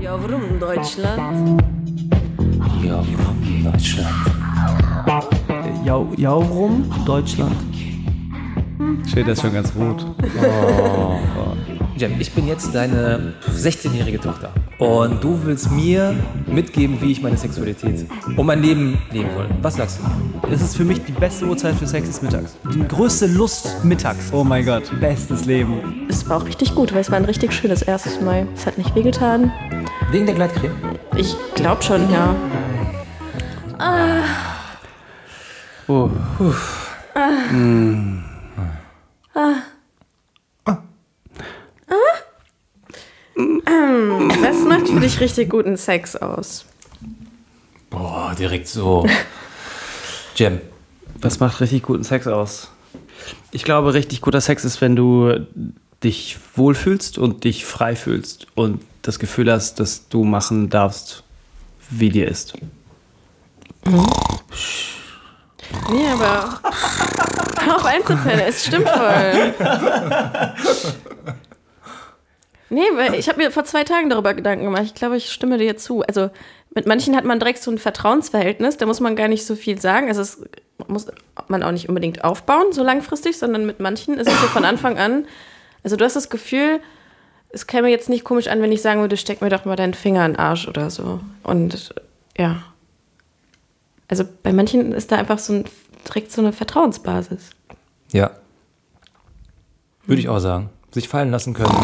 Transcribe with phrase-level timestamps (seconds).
[0.00, 1.62] Ja, warum Deutschland?
[2.82, 3.02] Ja,
[3.64, 4.08] Deutschland.
[5.84, 6.84] Ja, ja, warum?
[7.04, 7.56] Deutschland.
[9.06, 10.04] Steht das schon ganz rot.
[11.96, 14.52] Jem, ich bin jetzt deine 16-jährige Tochter.
[14.78, 16.14] Und du willst mir
[16.46, 18.06] mitgeben, wie ich meine Sexualität
[18.36, 19.46] und mein Leben leben will.
[19.62, 20.48] Was sagst du?
[20.48, 22.58] Es ist für mich die beste Uhrzeit für Sex ist mittags.
[22.74, 24.30] Die größte Lust mittags.
[24.30, 26.06] Oh mein Gott, bestes Leben.
[26.10, 28.46] Es war auch richtig gut, weil es war ein richtig schönes erstes Mal.
[28.54, 29.50] Es hat nicht wehgetan.
[30.10, 30.74] Wegen der Gleitcreme?
[31.16, 32.36] Ich glaube schon, ja.
[35.88, 36.10] Oh.
[43.96, 46.64] Was macht für dich richtig guten Sex aus?
[47.90, 49.06] Boah, direkt so.
[50.36, 50.60] Jem,
[51.20, 52.70] Was macht richtig guten Sex aus?
[53.52, 55.46] Ich glaube, richtig guter Sex ist, wenn du
[56.04, 61.24] dich wohlfühlst und dich frei fühlst und das Gefühl hast, dass du machen darfst,
[61.88, 62.52] wie dir ist.
[65.90, 66.60] Nee, aber
[67.74, 69.54] auf einzupennen, es stimmt voll.
[72.68, 74.84] Nee, weil ich habe mir vor zwei Tagen darüber Gedanken gemacht.
[74.84, 76.02] Ich glaube, ich stimme dir zu.
[76.02, 76.30] Also
[76.74, 79.80] mit manchen hat man direkt so ein Vertrauensverhältnis, da muss man gar nicht so viel
[79.80, 80.08] sagen.
[80.08, 80.42] Also es
[80.88, 81.06] muss
[81.48, 84.98] man auch nicht unbedingt aufbauen, so langfristig, sondern mit manchen ist es so von Anfang
[84.98, 85.26] an.
[85.82, 86.80] Also du hast das Gefühl,
[87.50, 89.94] es käme jetzt nicht komisch an, wenn ich sagen würde, steck mir doch mal deinen
[89.94, 91.20] Finger in den Arsch oder so.
[91.44, 91.94] Und
[92.36, 92.62] ja.
[94.08, 95.64] Also bei manchen ist da einfach so ein,
[96.06, 97.50] direkt so eine Vertrauensbasis.
[98.12, 98.30] ja.
[100.08, 100.70] Würde ich auch sagen.
[100.92, 101.74] Sich fallen lassen können.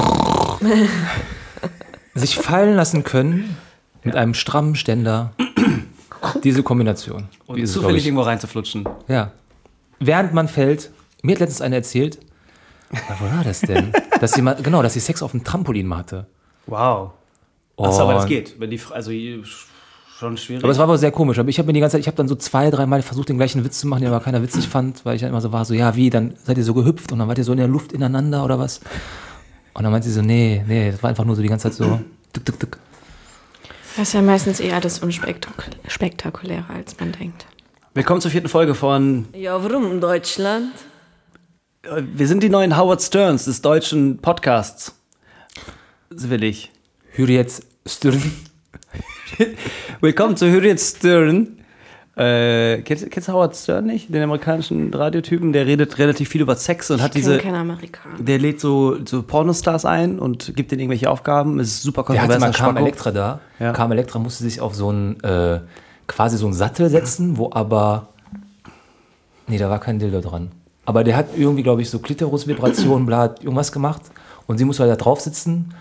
[2.15, 3.57] Sich fallen lassen können
[4.05, 5.33] mit einem strammen Ständer.
[6.45, 7.29] Diese Kombination.
[7.47, 8.07] Und Wie ist es, zufällig ich?
[8.07, 8.89] irgendwo reinzuflutschen.
[9.09, 9.33] Ja.
[9.99, 10.91] Während man fällt,
[11.23, 12.19] mir hat letztens einer erzählt,
[12.91, 13.93] wo war das denn?
[14.21, 16.27] dass sie mal, genau, dass sie Sex auf dem Trampolin mal hatte.
[16.67, 17.13] Wow.
[17.77, 18.61] Achso, aber das geht.
[18.61, 19.11] Wenn die, also
[20.19, 20.63] schon schwierig.
[20.63, 21.39] Aber es war aber sehr komisch.
[21.39, 23.37] Aber ich habe mir die ganze Zeit, ich habe dann so zwei, dreimal versucht, den
[23.37, 25.65] gleichen Witz zu machen, den aber keiner witzig fand, weil ich dann immer so war,
[25.65, 27.69] so, ja, wie, dann seid ihr so gehüpft und dann wart ihr so in der
[27.69, 28.81] Luft ineinander oder was?
[29.75, 31.75] Und dann meinte sie so, nee, nee, das war einfach nur so die ganze Zeit
[31.75, 32.01] so,
[32.33, 32.79] tuk, tuk, tuk.
[33.97, 37.47] Das ist ja meistens eher alles unspektakulärer, als man denkt.
[37.95, 40.73] Willkommen zur vierten Folge von Ja, warum Deutschland?
[41.83, 44.95] äh, Wir sind die neuen Howard Sterns des deutschen Podcasts.
[46.11, 46.71] Das will ich.
[47.11, 48.23] Hürriyet Stürn.
[50.01, 51.59] Willkommen zu Hürriyet Stern.
[52.15, 54.13] Äh, kennst, kennst du Howard Stern nicht?
[54.15, 57.39] Den amerikanischen Radiotypen, der redet relativ viel über Sex und hat Ich diese.
[57.39, 58.17] kenne keine Amerikaner.
[58.19, 61.59] Der lädt so, so Pornostars ein und gibt denen irgendwelche Aufgaben.
[61.59, 62.79] Es ist super Der hatte mal Spacko.
[62.79, 63.41] Electra da.
[63.59, 63.73] Ja.
[63.73, 65.61] Carmen Electra musste sich auf so einen, äh,
[66.07, 68.09] quasi so einen Sattel setzen, wo aber,
[69.47, 70.51] nee, da war kein Dildo dran.
[70.85, 74.03] Aber der hat irgendwie, glaube ich, so Klitoris-Vibrationen, bla, hat irgendwas gemacht.
[74.47, 75.73] Und sie musste halt da drauf sitzen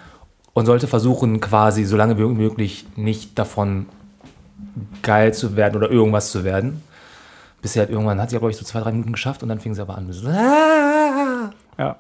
[0.53, 3.87] und sollte versuchen, quasi so lange wie möglich nicht davon
[5.01, 6.81] geil zu werden oder irgendwas zu werden.
[7.61, 9.59] Bis sie halt irgendwann hat sie, glaube ich, so zwei, drei Minuten geschafft und dann
[9.59, 10.09] fing sie aber an.
[10.25, 11.95] "Ah." Ja.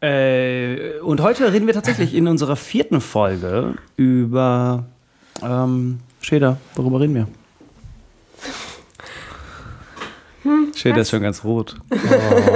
[0.00, 4.84] Äh, und heute reden wir tatsächlich in unserer vierten Folge über
[5.42, 6.56] ähm, Schäder.
[6.74, 7.26] Worüber reden wir?
[10.80, 11.76] Schäder ist schon ganz rot.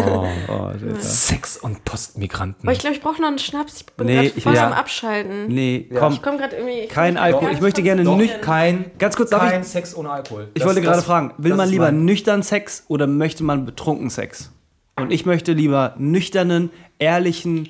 [0.06, 0.70] Oh, oh.
[0.98, 2.62] Sex und Postmigranten.
[2.66, 3.80] Aber ich glaube, ich brauche noch einen Schnaps.
[3.80, 4.66] Ich bin Nee, gerade voll ja.
[4.66, 5.46] am Abschalten.
[5.48, 6.12] Nee, komm.
[6.14, 6.80] Ich komme gerade irgendwie.
[6.80, 7.52] ich Kein Alkohol.
[7.52, 8.40] Ich möchte gerne konzentrieren.
[8.40, 9.66] nüch- kein, Ganz kurz, kein ich?
[9.68, 10.48] Sex ohne Alkohol.
[10.54, 14.10] Ich Das- wollte gerade fragen, will man lieber mein- nüchtern Sex oder möchte man betrunken
[14.10, 14.50] Sex?
[14.96, 17.68] Und ich möchte lieber nüchternen, ehrlichen,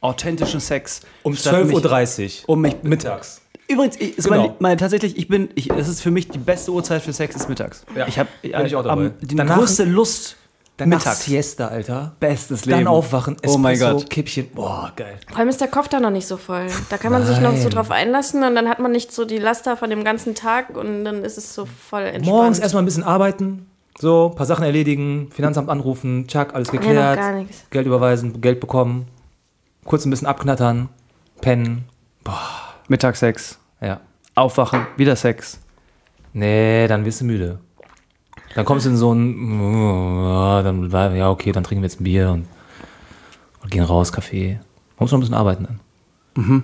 [0.00, 1.00] authentischen Sex.
[1.22, 2.48] um statt 12.30 Uhr.
[2.50, 3.40] Um mich mittags.
[3.68, 4.30] Übrigens, ich, Genau.
[4.42, 7.34] mein, mein, tatsächlich, ich bin, ich, es ist für mich die beste Uhrzeit für Sex
[7.36, 7.84] ist mittags.
[7.96, 9.10] Ja, ich habe bin ich auch dabei.
[9.20, 10.36] die Danach- größte Lust
[10.76, 11.24] Danach mittags.
[11.24, 12.14] Siesta, Alter.
[12.20, 12.80] Bestes Leben.
[12.80, 14.10] Dann aufwachen, Oh mein Espresso, Gott.
[14.10, 14.50] Kippchen.
[14.54, 15.18] Boah, geil.
[15.28, 16.66] Vor allem ist der Kopf da noch nicht so voll.
[16.90, 17.70] Da kann man sich noch so Nein.
[17.70, 21.04] drauf einlassen und dann hat man nicht so die Laster von dem ganzen Tag und
[21.04, 22.26] dann ist es so voll entspannt.
[22.26, 23.66] Morgens erstmal ein bisschen arbeiten,
[23.98, 27.18] so, ein paar Sachen erledigen, Finanzamt anrufen, tschack, alles geklärt.
[27.18, 27.64] gar nichts.
[27.70, 29.06] Geld überweisen, Geld bekommen,
[29.86, 30.90] kurz ein bisschen abknattern,
[31.40, 31.86] pennen.
[32.88, 34.00] Mittagssex, Ja.
[34.34, 35.60] aufwachen, wieder Sex.
[36.32, 37.58] Nee, dann wirst du müde.
[38.54, 42.00] Dann kommst du in so ein, ja, dann, bleib- ja, okay, dann trinken wir jetzt
[42.00, 42.46] ein Bier und,
[43.62, 44.60] und gehen raus, Kaffee.
[44.98, 45.64] Muss noch ein bisschen arbeiten
[46.34, 46.62] dann.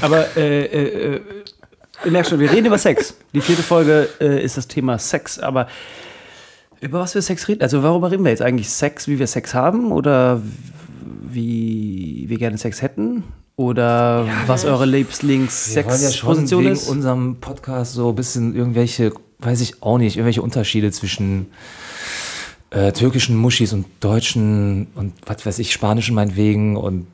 [0.00, 1.20] Aber äh, äh, äh,
[2.04, 3.16] ihr merkt schon, wir reden über Sex.
[3.34, 5.68] Die vierte Folge äh, ist das Thema Sex, aber
[6.80, 7.62] über was wir Sex reden?
[7.62, 8.68] Also worüber reden wir jetzt eigentlich?
[8.70, 10.40] Sex, wie wir Sex haben oder
[11.22, 13.24] wie wir gerne Sex hätten?
[13.56, 16.88] Oder was eure Lieblings-Sex-Position wegen ist?
[16.88, 21.46] unserem Podcast so ein bisschen irgendwelche, weiß ich auch nicht, irgendwelche Unterschiede zwischen
[22.68, 27.06] äh, türkischen Muschis und deutschen und was weiß ich, spanischen meinetwegen und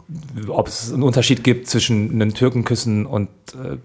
[0.49, 3.77] ob es einen Unterschied gibt zwischen einem Türkenküssen und äh,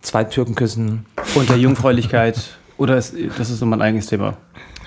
[0.00, 1.06] zwei Türkenküssen.
[1.34, 2.38] Und der Jungfräulichkeit.
[2.78, 4.36] Oder ist, das ist so mein eigenes Thema.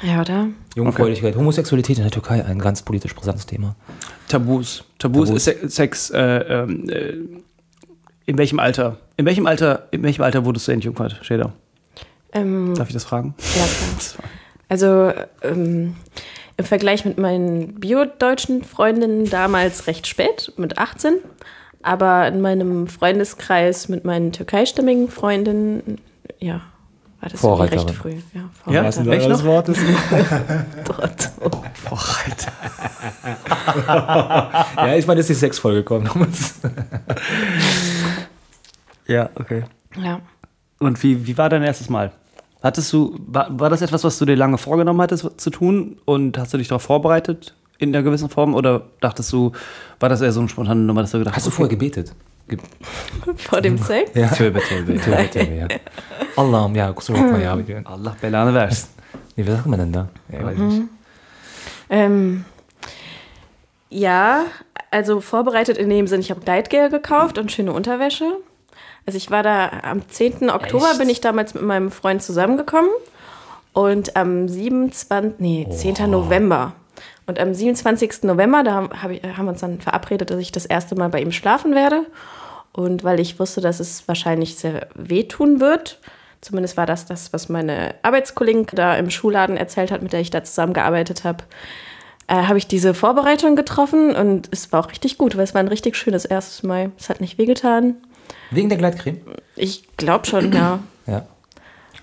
[0.01, 0.47] Ja, oder?
[0.75, 3.75] Jungfräulichkeit, Homosexualität in der Türkei, ein ganz politisch brisantes Thema.
[4.27, 4.85] Tabus.
[4.97, 5.29] Tabus, Tabus.
[5.29, 6.09] ist Se- Sex.
[6.11, 7.13] Äh, ähm, äh,
[8.25, 8.97] in welchem Alter?
[9.17, 11.51] In welchem Alter, in welchem Alter wurdest du entjungfert, Schäder?
[12.31, 13.33] Ähm, Darf ich das fragen?
[13.57, 13.63] ja,
[14.17, 14.29] klar.
[14.69, 15.11] Also
[15.41, 15.95] ähm,
[16.57, 21.15] im Vergleich mit meinen biodeutschen Freundinnen damals recht spät, mit 18.
[21.81, 25.99] Aber in meinem Freundeskreis mit meinen türkeistimmigen Freundinnen,
[26.39, 26.61] ja,
[27.21, 27.95] war das irgendwie recht Vorreiterin.
[27.95, 28.13] früh.
[28.33, 28.41] Ja,
[28.83, 28.91] Ja?
[28.91, 29.11] Vorreiter.
[29.11, 29.43] Echt noch?
[29.43, 29.81] Wort ist?
[30.85, 31.31] Dort.
[31.73, 32.51] Vorreiter.
[34.87, 36.09] ja, ich meine, das ist die Sexfolge gekommen.
[39.07, 39.63] Ja, okay.
[39.99, 40.19] Ja.
[40.79, 42.11] Und wie, wie war dein erstes Mal?
[42.61, 46.37] Hattest du, war, war das etwas, was du dir lange vorgenommen hattest zu tun und
[46.37, 49.53] hast du dich darauf vorbereitet in einer gewissen Form oder dachtest du,
[49.99, 52.13] war das eher so eine spontane Nummer, dass du gedacht Hast du vorher gebetet?
[52.47, 52.59] Ge
[53.37, 54.11] Vor dem Sex?
[54.13, 54.27] ja.
[54.27, 54.97] Tövbe, tövbe.
[54.99, 55.67] Tövbe, tövbe, ja.
[56.39, 57.57] Allah'ım ya kusura bakma ya.
[57.85, 58.89] Allah belanı versin.
[59.37, 60.07] wie sagt man denn da?
[60.31, 60.87] Ja, weiß nicht.
[61.89, 62.45] Ähm,
[63.89, 64.45] ja,
[64.91, 68.25] also vorbereitet in dem Sinn, ich habe Gleitgel gekauft und schöne Unterwäsche.
[69.05, 70.49] Also ich war da am 10.
[70.49, 72.91] Oktober bin ich damals mit meinem Freund zusammengekommen
[73.73, 75.39] und am 27.
[75.39, 76.09] nee, 10.
[76.09, 76.73] November.
[77.25, 78.23] Und am 27.
[78.23, 81.09] November, da haben, hab ich, haben wir uns dann verabredet, dass ich das erste Mal
[81.09, 82.05] bei ihm schlafen werde.
[82.71, 85.99] Und weil ich wusste, dass es wahrscheinlich sehr wehtun wird,
[86.41, 90.29] zumindest war das das, was meine Arbeitskollegin da im Schulladen erzählt hat, mit der ich
[90.29, 91.43] da zusammengearbeitet habe,
[92.27, 95.61] äh, habe ich diese Vorbereitung getroffen und es war auch richtig gut, weil es war
[95.61, 96.91] ein richtig schönes erstes Mal.
[96.97, 97.95] Es hat nicht wehgetan.
[98.51, 99.19] Wegen der Gleitcreme?
[99.55, 100.79] Ich glaube schon, ja.
[101.07, 101.25] Ja.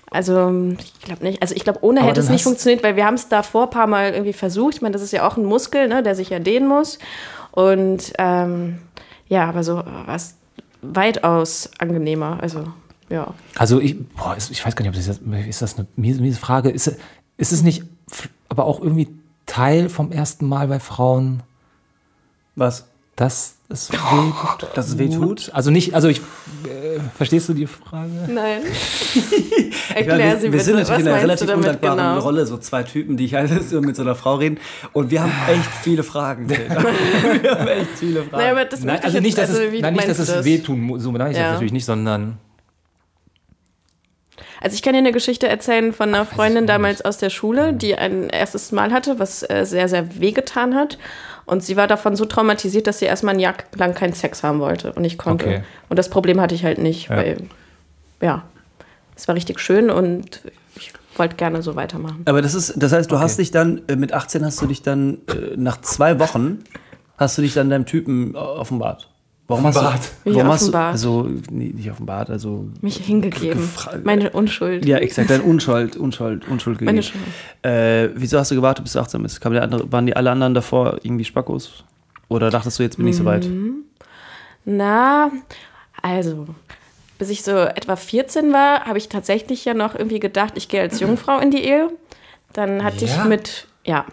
[0.09, 1.41] Also ich glaube nicht.
[1.41, 3.69] Also ich glaube, ohne Aber hätte es nicht funktioniert, weil wir haben es davor ein
[3.69, 4.75] paar Mal irgendwie versucht.
[4.75, 6.99] Ich meine, das ist ja auch ein Muskel, ne, der sich ja dehnen muss.
[7.51, 8.79] Und ähm,
[9.27, 10.35] ja, aber so war es
[10.81, 12.39] weitaus angenehmer.
[12.41, 12.65] Also
[13.09, 13.33] ja.
[13.55, 16.39] Also ich, boah, ich weiß gar nicht, ob das jetzt, ist das eine miese, miese
[16.39, 16.69] Frage.
[16.69, 16.95] Ist,
[17.37, 17.83] ist es nicht
[18.49, 19.07] aber auch irgendwie
[19.45, 21.43] Teil vom ersten Mal bei Frauen,
[22.55, 22.87] Was?
[23.15, 23.97] dass es weh
[24.75, 25.49] Dass es weh tut?
[25.53, 28.11] Also nicht, also ich, äh, verstehst du die Frage?
[28.29, 28.61] Nein.
[29.99, 30.63] Ich meine, Erklär wir, sie wir bitte.
[30.63, 32.19] sind natürlich in einer relativ undankbaren genau?
[32.19, 33.49] Rolle, so zwei Typen, die ich halt
[33.81, 34.59] mit so einer Frau reden.
[34.93, 36.47] Und wir haben echt viele Fragen.
[36.49, 38.37] Wir haben echt viele Fragen.
[38.37, 40.45] Naja, aber das Nein, also nicht, dass also, es, nein, nicht, dass du es das?
[40.45, 41.43] wehtun muss, so meine ich Ja.
[41.43, 42.37] das natürlich nicht, sondern
[44.61, 47.73] Also ich kann dir eine Geschichte erzählen von einer ich Freundin damals aus der Schule,
[47.73, 50.97] die ein erstes Mal hatte, was äh, sehr, sehr wehgetan hat.
[51.45, 54.59] Und sie war davon so traumatisiert, dass sie erstmal ein Jahr lang keinen Sex haben
[54.59, 55.45] wollte und ich konnte.
[55.45, 55.63] Okay.
[55.89, 57.15] Und das Problem hatte ich halt nicht, Ja.
[57.17, 57.37] weil,
[58.21, 58.43] ja,
[59.15, 60.41] es war richtig schön und
[60.75, 62.21] ich wollte gerne so weitermachen.
[62.25, 64.81] Aber das ist, das heißt, du hast dich dann, äh, mit 18 hast du dich
[64.81, 66.63] dann, äh, nach zwei Wochen,
[67.17, 69.09] hast du dich dann deinem Typen offenbart.
[69.49, 69.93] Warum Offenbart?
[69.93, 70.91] hast du, warum hast du, offenbart?
[70.91, 73.69] also, nee, nicht offenbart, also, Mich hingegeben.
[74.03, 74.85] Meine Unschuld.
[74.85, 77.21] ja, exakt, deine Unschuld, Unschuld, Unschuld Meine gegeben.
[77.63, 77.71] Schuld.
[77.73, 79.39] Äh, wieso hast du gewartet, bis du 18 bist?
[79.39, 81.85] Kam der andere, waren die alle anderen davor irgendwie Spackos?
[82.27, 83.45] Oder dachtest du, jetzt bin ich soweit?
[83.45, 83.83] Mhm.
[84.65, 85.31] Na,
[86.01, 86.47] also,
[87.17, 90.81] bis ich so etwa 14 war, habe ich tatsächlich ja noch irgendwie gedacht, ich gehe
[90.81, 91.89] als Jungfrau in die Ehe.
[92.51, 93.21] Dann hatte Ja?
[93.23, 94.05] ich mit, ja.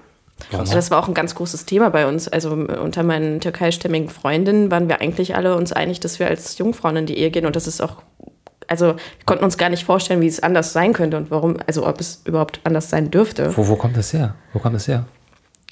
[0.51, 0.71] Warum?
[0.71, 2.29] Das war auch ein ganz großes Thema bei uns.
[2.29, 6.97] Also unter meinen türkeistämmigen Freundinnen waren wir eigentlich alle uns einig, dass wir als Jungfrauen
[6.97, 7.47] in die Ehe gehen.
[7.47, 8.03] Und das ist auch,
[8.67, 11.87] also wir konnten uns gar nicht vorstellen, wie es anders sein könnte und warum, also
[11.87, 13.57] ob es überhaupt anders sein dürfte.
[13.57, 14.35] Wo, wo kommt das her?
[14.53, 15.05] Wo kommt das her?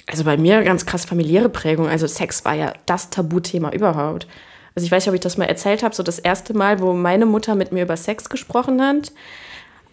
[0.06, 1.88] Also bei mir ganz krass familiäre Prägung.
[1.88, 4.26] Also Sex war ja das Tabuthema überhaupt.
[4.74, 6.92] Also ich weiß nicht, ob ich das mal erzählt habe, so das erste Mal, wo
[6.92, 9.12] meine Mutter mit mir über Sex gesprochen hat.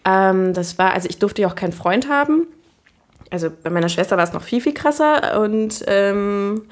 [0.04, 2.46] Ähm, das war, also ich durfte ja auch keinen Freund haben.
[3.30, 5.40] Also bei meiner Schwester war es noch viel, viel krasser.
[5.40, 6.62] Und ähm,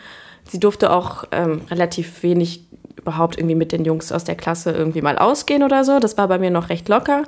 [0.49, 2.65] sie durfte auch ähm, relativ wenig
[2.97, 5.99] überhaupt irgendwie mit den Jungs aus der Klasse irgendwie mal ausgehen oder so.
[5.99, 7.23] Das war bei mir noch recht locker.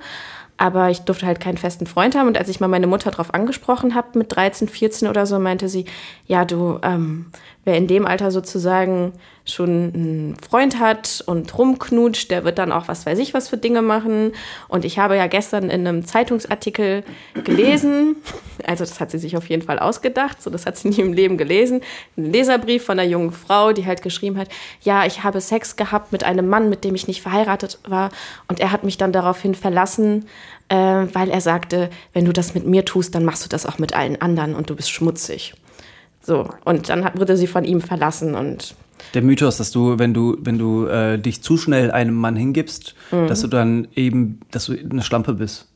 [0.57, 2.27] Aber ich durfte halt keinen festen Freund haben.
[2.27, 5.71] Und als ich mal meine Mutter darauf angesprochen habe, mit 13, 14 oder so, meinte
[5.71, 5.87] sie,
[6.27, 7.27] ja, du, ähm,
[7.65, 9.13] wer in dem Alter sozusagen
[9.53, 13.57] schon einen Freund hat und rumknutscht, der wird dann auch was weiß ich was für
[13.57, 14.33] Dinge machen.
[14.69, 17.05] Und ich habe ja gestern in einem Zeitungsartikel
[17.45, 18.17] gelesen,
[18.67, 21.13] also das hat sie sich auf jeden Fall ausgedacht, so das hat sie nie im
[21.13, 21.81] Leben gelesen,
[22.17, 24.49] einen Leserbrief von einer jungen Frau, die halt geschrieben hat,
[24.83, 28.11] ja, ich habe Sex gehabt mit einem Mann, mit dem ich nicht verheiratet war
[28.49, 30.27] und er hat mich dann daraufhin verlassen,
[30.69, 33.79] äh, weil er sagte, wenn du das mit mir tust, dann machst du das auch
[33.79, 35.55] mit allen anderen und du bist schmutzig.
[36.23, 38.75] So, und dann hat, wurde sie von ihm verlassen und
[39.15, 42.95] Der Mythos, dass du, wenn du, wenn du äh, dich zu schnell einem Mann hingibst,
[43.11, 43.27] Mhm.
[43.29, 45.67] dass du dann eben, dass du eine Schlampe bist.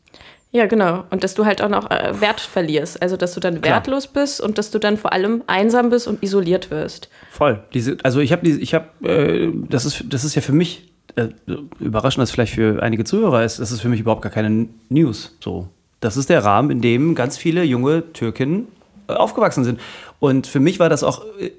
[0.52, 1.02] Ja, genau.
[1.10, 3.02] Und dass du halt auch noch äh, Wert verlierst.
[3.02, 3.74] Also, dass du dann Klar.
[3.76, 7.08] wertlos bist und dass du dann vor allem einsam bist und isoliert wirst.
[7.32, 7.58] Voll.
[7.74, 11.28] Diese, also ich habe, ich habe, äh, das ist, das ist ja für mich äh,
[11.80, 13.58] überraschend, dass vielleicht für einige Zuhörer ist.
[13.58, 15.36] Das ist für mich überhaupt gar keine News.
[15.40, 15.66] So,
[15.98, 18.68] das ist der Rahmen, in dem ganz viele junge Türkinnen
[19.06, 19.80] aufgewachsen sind.
[20.20, 21.50] Und für mich war das auch äh,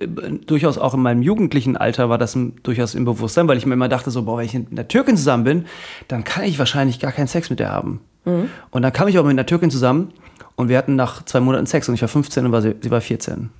[0.45, 3.89] durchaus auch in meinem jugendlichen Alter war das durchaus im Bewusstsein, weil ich mir immer
[3.89, 5.65] dachte so, boah, wenn ich mit einer Türkin zusammen bin,
[6.07, 8.01] dann kann ich wahrscheinlich gar keinen Sex mit der haben.
[8.71, 10.11] Und dann kam ich auch mit einer Türkin zusammen
[10.55, 12.89] und wir hatten nach zwei Monaten Sex und ich war 15 und war sie, sie
[12.89, 13.51] war 14.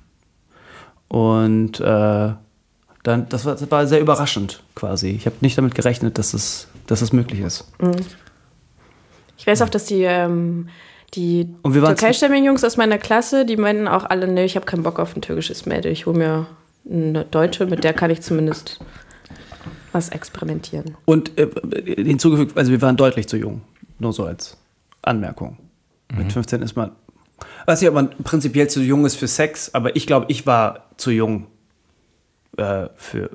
[1.08, 2.32] Und äh,
[3.02, 5.10] dann, das, war, das war sehr überraschend quasi.
[5.10, 7.70] Ich habe nicht damit gerechnet, dass es, dass es möglich ist.
[9.38, 10.68] Ich weiß auch, dass die, ähm,
[11.14, 14.98] die türkeistämmigen Jungs aus meiner Klasse, die meinten auch alle, nee, ich habe keinen Bock
[14.98, 15.92] auf ein türkisches Mädel.
[15.92, 16.46] Ich hole mir
[16.88, 18.80] eine Deutsche, mit der kann ich zumindest
[19.92, 20.96] was experimentieren.
[21.04, 21.48] Und äh,
[22.04, 23.62] hinzugefügt, also wir waren deutlich zu jung.
[23.98, 24.56] Nur so als
[25.02, 25.56] Anmerkung.
[26.14, 26.92] Mit 15 ist man.
[27.66, 30.90] Weiß nicht, ob man prinzipiell zu jung ist für Sex, aber ich glaube, ich war
[30.96, 31.46] zu jung
[32.56, 33.30] äh, für,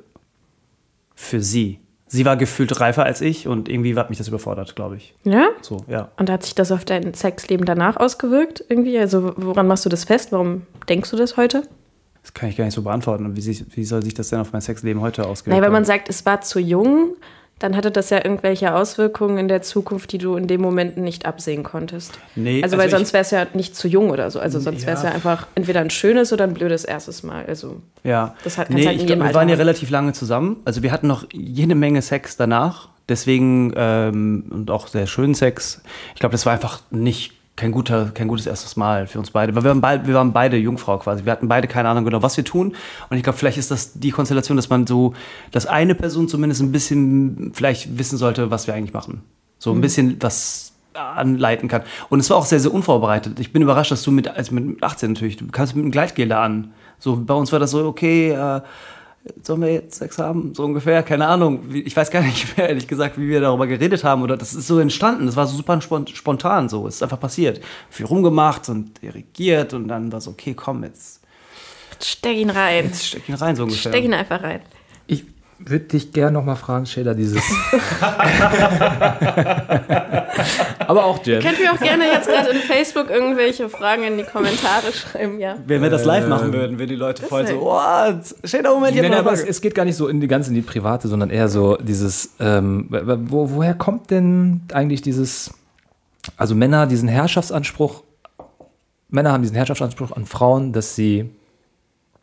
[1.14, 1.78] für sie.
[2.12, 5.14] Sie war gefühlt reifer als ich und irgendwie hat mich das überfordert, glaube ich.
[5.24, 5.48] Ja?
[5.62, 6.10] So, ja.
[6.18, 8.98] Und hat sich das auf dein Sexleben danach ausgewirkt irgendwie?
[8.98, 10.30] Also woran machst du das fest?
[10.30, 11.62] Warum denkst du das heute?
[12.20, 13.24] Das kann ich gar nicht so beantworten.
[13.24, 15.52] Und wie, wie soll sich das denn auf mein Sexleben heute auswirken?
[15.52, 17.16] Nein, wenn man sagt, es war zu jung,
[17.62, 21.26] dann hatte das ja irgendwelche Auswirkungen in der Zukunft, die du in dem Moment nicht
[21.26, 22.12] absehen konntest.
[22.34, 24.40] Nee, also, also weil sonst wäre es ja nicht zu jung oder so.
[24.40, 25.10] Also sonst wäre es Ja.
[25.10, 27.44] ja einfach entweder ein schönes oder ein blödes erstes Mal.
[27.46, 30.56] Also Ja, Das hat- nee, halt ich glaub, wir Alter waren ja relativ lange zusammen.
[30.64, 32.88] Also wir hatten noch jede Menge Sex danach.
[33.08, 35.82] Deswegen ähm, und auch sehr schönen Sex.
[36.14, 39.54] Ich glaube, das war einfach nicht kein guter, kein gutes erstes Mal für uns beide.
[39.54, 41.24] Weil wir waren, beid, wir waren beide Jungfrau quasi.
[41.24, 42.74] Wir hatten beide keine Ahnung genau, was wir tun.
[43.08, 45.14] Und ich glaube, vielleicht ist das die Konstellation, dass man so,
[45.52, 49.22] dass eine Person zumindest ein bisschen vielleicht wissen sollte, was wir eigentlich machen.
[49.60, 51.82] So ein bisschen was anleiten kann.
[52.08, 53.38] Und es war auch sehr, sehr unvorbereitet.
[53.38, 56.26] Ich bin überrascht, dass du mit, also mit 18 natürlich, du kamst mit einem Gleitgel
[56.26, 56.72] da an.
[56.98, 58.60] So, bei uns war das so, okay, äh,
[59.42, 60.54] sollen wir jetzt Sex haben?
[60.54, 61.64] So ungefähr, keine Ahnung.
[61.72, 64.22] Ich weiß gar nicht mehr, ehrlich gesagt, wie wir darüber geredet haben.
[64.22, 65.26] Oder das ist so entstanden.
[65.26, 66.86] Das war so super spon- spontan so.
[66.86, 67.60] Es ist einfach passiert.
[67.90, 71.20] Viel rumgemacht und dirigiert und dann war so, okay, komm, jetzt,
[72.02, 72.86] steck ihn rein.
[72.86, 73.92] jetzt steck ihn rein, so ungefähr.
[73.92, 74.60] Steck ihn einfach rein.
[75.64, 77.42] Ich würde dich gerne noch mal fragen, Shader, dieses.
[80.86, 81.40] Aber auch Jen.
[81.40, 85.56] Könnt ihr auch gerne jetzt gerade in Facebook irgendwelche Fragen in die Kommentare schreiben, ja.
[85.66, 87.78] Wenn wir das live machen Ähm, würden, würden die Leute voll so?
[88.44, 90.62] Steht da Moment, aber noch es, geht gar nicht so in die ganze in die
[90.62, 95.52] private, sondern eher so dieses, ähm, wo, woher kommt denn eigentlich dieses,
[96.36, 98.02] also Männer diesen Herrschaftsanspruch,
[99.10, 101.30] Männer haben diesen Herrschaftsanspruch an Frauen, dass sie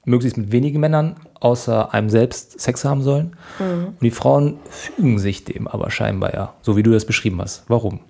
[0.10, 3.38] möglichst mit wenigen Männern außer einem selbst Sex haben sollen.
[3.60, 7.64] Und die Frauen fügen sich dem aber scheinbar ja, so wie du das beschrieben hast.
[7.68, 8.02] Warum?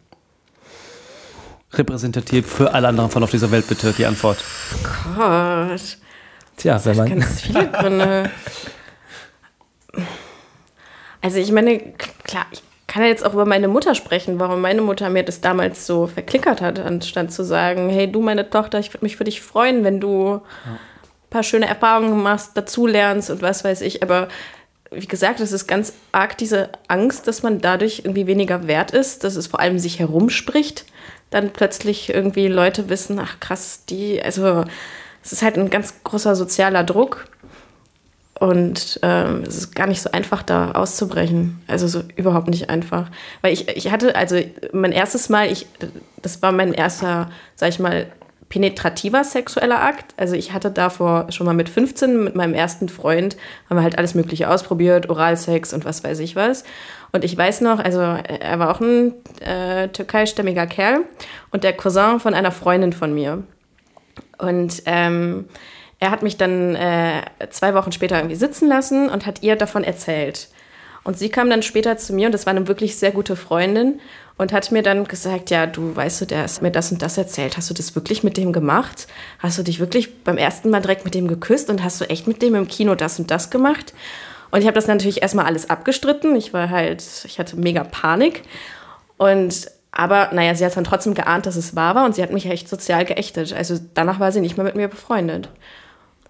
[1.74, 4.44] Repräsentativ für alle anderen von auf dieser Welt bitte die Antwort.
[5.16, 5.98] Gott.
[6.58, 7.10] Tja, wenn man.
[7.10, 8.32] Ganz viele Gründe.
[11.22, 11.80] Also ich meine,
[12.24, 15.42] klar, ich kann ja jetzt auch über meine Mutter sprechen, warum meine Mutter mir das
[15.42, 19.26] damals so verklickert hat, anstatt zu sagen, hey du meine Tochter, ich würde mich für
[19.26, 20.80] dich freuen, wenn du ein
[21.30, 24.04] paar schöne Erfahrungen machst, dazulernst und was weiß ich.
[24.04, 24.28] Aber
[24.92, 29.24] wie gesagt, es ist ganz arg diese Angst, dass man dadurch irgendwie weniger wert ist,
[29.24, 30.86] dass es vor allem sich herumspricht,
[31.30, 34.66] dann plötzlich irgendwie Leute wissen, ach krass, die, also
[35.24, 37.26] es ist halt ein ganz großer sozialer Druck.
[38.40, 41.62] Und ähm, es ist gar nicht so einfach, da auszubrechen.
[41.68, 43.12] Also so überhaupt nicht einfach.
[43.42, 44.40] Weil ich, ich hatte, also
[44.72, 45.68] mein erstes Mal, ich,
[46.22, 48.08] das war mein erster, sag ich mal,
[48.50, 50.14] penetrativer sexueller Akt.
[50.18, 53.38] Also ich hatte davor schon mal mit 15 mit meinem ersten Freund,
[53.70, 56.64] haben wir halt alles Mögliche ausprobiert, Oralsex und was weiß ich was.
[57.12, 61.06] Und ich weiß noch, also er war auch ein äh, türkeistämmiger Kerl
[61.52, 63.44] und der Cousin von einer Freundin von mir.
[64.40, 65.46] Und ähm,
[66.00, 69.84] er hat mich dann äh, zwei Wochen später irgendwie sitzen lassen und hat ihr davon
[69.84, 70.50] erzählt.
[71.10, 74.00] Und sie kam dann später zu mir und das war eine wirklich sehr gute Freundin
[74.38, 77.18] und hat mir dann gesagt, ja, du weißt du, der ist mir das und das
[77.18, 77.58] erzählt.
[77.58, 79.08] Hast du das wirklich mit dem gemacht?
[79.40, 82.28] Hast du dich wirklich beim ersten Mal direkt mit dem geküsst und hast du echt
[82.28, 83.96] mit dem im Kino das und das gemacht?
[84.52, 86.36] Und ich habe das natürlich erstmal alles abgestritten.
[86.36, 88.44] Ich war halt, ich hatte mega Panik.
[89.18, 92.32] Und aber naja, sie hat dann trotzdem geahnt, dass es wahr war und sie hat
[92.32, 93.52] mich echt sozial geächtet.
[93.52, 95.50] Also danach war sie nicht mehr mit mir befreundet.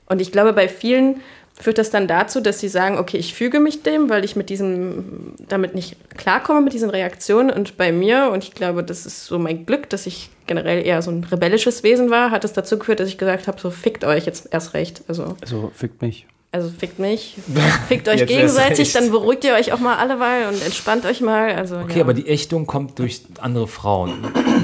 [0.06, 1.20] Und ich glaube, bei vielen
[1.62, 4.50] führt das dann dazu, dass sie sagen, okay, ich füge mich dem, weil ich mit
[4.50, 7.50] diesem, damit nicht klarkomme, mit diesen Reaktionen.
[7.50, 11.02] Und bei mir, und ich glaube, das ist so mein Glück, dass ich generell eher
[11.02, 14.06] so ein rebellisches Wesen war, hat es dazu geführt, dass ich gesagt habe, so fickt
[14.06, 15.04] euch jetzt erst recht.
[15.08, 16.26] Also Also fickt mich.
[16.52, 17.38] Also fickt mich,
[17.88, 21.54] fickt euch gegenseitig, dann beruhigt ihr euch auch mal alle mal und entspannt euch mal.
[21.54, 22.04] Also, Okay, ja.
[22.04, 24.14] aber die Ächtung kommt durch andere Frauen,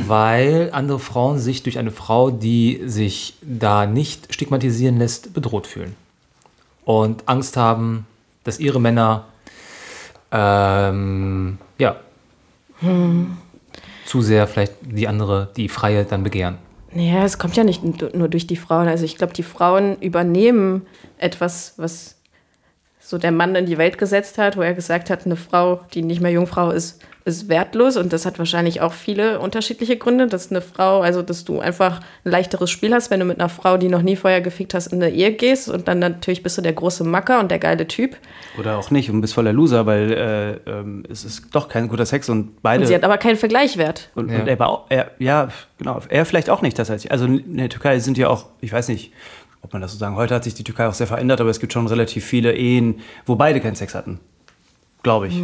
[0.07, 5.95] weil andere Frauen sich durch eine Frau, die sich da nicht stigmatisieren lässt, bedroht fühlen.
[6.85, 8.07] Und Angst haben,
[8.43, 9.25] dass ihre Männer
[10.31, 11.97] ähm, ja,
[14.05, 16.57] zu sehr vielleicht die andere, die Freie dann begehren.
[16.93, 18.87] Naja, es kommt ja nicht nur durch die Frauen.
[18.87, 20.85] Also ich glaube, die Frauen übernehmen
[21.17, 22.14] etwas, was
[23.07, 26.01] so der Mann in die Welt gesetzt hat, wo er gesagt hat, eine Frau, die
[26.01, 27.97] nicht mehr Jungfrau ist, ist wertlos.
[27.97, 31.99] Und das hat wahrscheinlich auch viele unterschiedliche Gründe, dass eine Frau, also dass du einfach
[32.23, 34.87] ein leichteres Spiel hast, wenn du mit einer Frau, die noch nie vorher gefickt hast,
[34.87, 35.69] in eine Ehe gehst.
[35.69, 38.15] Und dann natürlich bist du der große Macker und der geile Typ.
[38.59, 40.11] Oder auch nicht und bist voller Loser, weil
[40.67, 42.81] äh, ähm, es ist doch kein guter Sex und beide.
[42.81, 44.09] Und sie hat aber keinen Vergleichwert.
[44.15, 44.39] Und, Ja.
[44.41, 45.99] und er, war auch- er, ja, genau.
[46.09, 47.11] Er vielleicht auch nicht tatsächlich.
[47.11, 49.11] Also in der Türkei sind ja auch, ich weiß nicht,
[49.65, 51.59] ob man das so sagen, heute hat sich die Türkei auch sehr verändert, aber es
[51.59, 54.19] gibt schon relativ viele Ehen, wo beide keinen Sex hatten.
[55.01, 55.41] Glaube ich.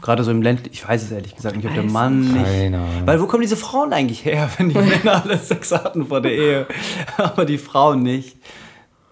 [0.00, 2.44] Gerade so im Ländlichen, ich weiß es ehrlich gesagt nicht, ob der Mann nicht.
[2.44, 3.02] Keine Ahnung.
[3.06, 6.32] Weil wo kommen diese Frauen eigentlich her, wenn die Männer alle Sex hatten vor der
[6.32, 6.66] Ehe,
[7.16, 8.36] aber die Frauen nicht?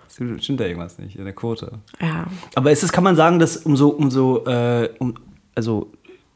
[0.08, 1.78] Stimmt da irgendwas nicht in der Quote?
[2.00, 2.26] Ja.
[2.56, 5.14] Aber ist es, kann man sagen, dass umso, umso, äh, um,
[5.54, 5.92] also,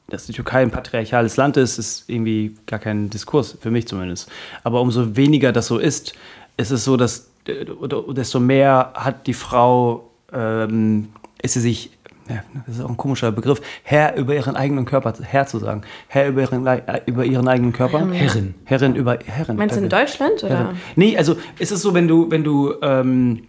[0.08, 4.30] dass die Türkei ein patriarchales Land ist, ist irgendwie gar kein Diskurs, für mich zumindest.
[4.62, 6.14] Aber umso weniger das so ist,
[6.56, 11.08] ist es so, dass, desto mehr hat die Frau, ähm,
[11.42, 11.90] ist sie sich,
[12.28, 15.82] ja, das ist auch ein komischer Begriff, Herr über ihren eigenen Körper, Herr zu sagen,
[16.08, 18.10] Herr über ihren, äh, über ihren eigenen Körper.
[18.10, 18.54] Herrin.
[18.64, 19.56] Herrin über Herrin.
[19.56, 20.06] Meinst du in danke.
[20.06, 20.44] Deutschland?
[20.44, 20.74] Oder?
[20.96, 23.44] Nee, also ist es so, wenn du, wenn du, ähm,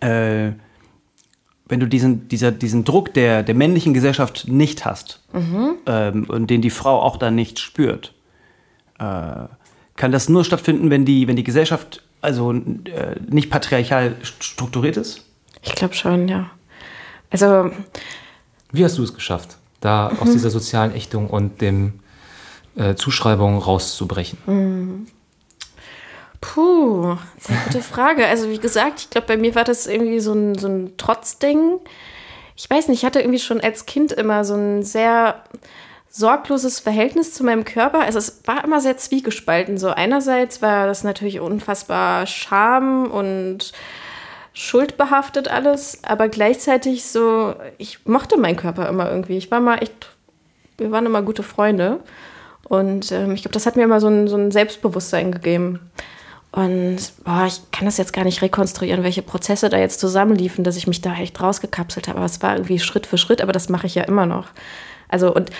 [0.00, 0.52] äh,
[1.68, 5.22] wenn du diesen, dieser, diesen Druck der, der männlichen Gesellschaft nicht hast
[5.86, 8.14] ähm, und den die Frau auch dann nicht spürt,
[8.98, 9.46] äh,
[9.96, 15.24] kann das nur stattfinden, wenn die, wenn die Gesellschaft also äh, nicht patriarchal strukturiert ist?
[15.62, 16.50] Ich glaube schon, ja.
[17.30, 17.70] Also,
[18.72, 22.00] Wie hast du es geschafft, da aus dieser sozialen Ächtung und dem
[22.76, 25.06] äh, Zuschreibung rauszubrechen?
[26.40, 28.26] Puh, sehr gute Frage.
[28.26, 31.80] Also wie gesagt, ich glaube, bei mir war das irgendwie so ein, so ein Trotzding.
[32.56, 35.42] Ich weiß nicht, ich hatte irgendwie schon als Kind immer so ein sehr
[36.16, 38.00] sorgloses Verhältnis zu meinem Körper.
[38.02, 39.78] Also es war immer sehr zwiegespalten.
[39.78, 43.72] So einerseits war das natürlich unfassbar Scham und
[44.52, 49.36] schuldbehaftet alles, aber gleichzeitig so, ich mochte meinen Körper immer irgendwie.
[49.36, 50.08] Ich war mal echt,
[50.78, 51.98] wir waren immer gute Freunde.
[52.68, 55.80] Und ähm, ich glaube, das hat mir immer so ein, so ein Selbstbewusstsein gegeben.
[56.52, 60.76] Und boah, ich kann das jetzt gar nicht rekonstruieren, welche Prozesse da jetzt zusammenliefen, dass
[60.76, 62.18] ich mich da echt rausgekapselt habe.
[62.18, 64.46] Aber es war irgendwie Schritt für Schritt, aber das mache ich ja immer noch.
[65.08, 65.50] Also, und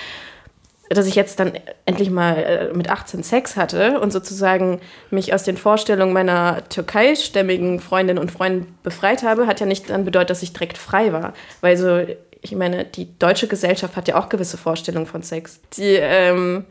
[0.89, 1.53] dass ich jetzt dann
[1.85, 7.79] endlich mal äh, mit 18 Sex hatte und sozusagen mich aus den Vorstellungen meiner türkeistämmigen
[7.79, 11.33] Freundinnen und Freunden befreit habe, hat ja nicht dann bedeutet, dass ich direkt frei war.
[11.61, 12.05] Weil so,
[12.41, 16.65] ich meine, die deutsche Gesellschaft hat ja auch gewisse Vorstellungen von Sex, die ähm,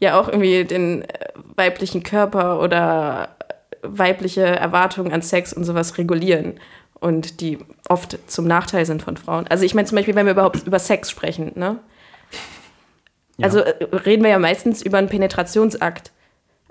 [0.00, 1.06] ja auch irgendwie den äh,
[1.56, 3.28] weiblichen Körper oder
[3.82, 6.58] weibliche Erwartungen an Sex und sowas regulieren
[6.98, 9.46] und die oft zum Nachteil sind von Frauen.
[9.48, 11.78] Also ich meine zum Beispiel, wenn wir überhaupt über Sex sprechen, ne?
[13.42, 16.12] Also äh, reden wir ja meistens über einen Penetrationsakt.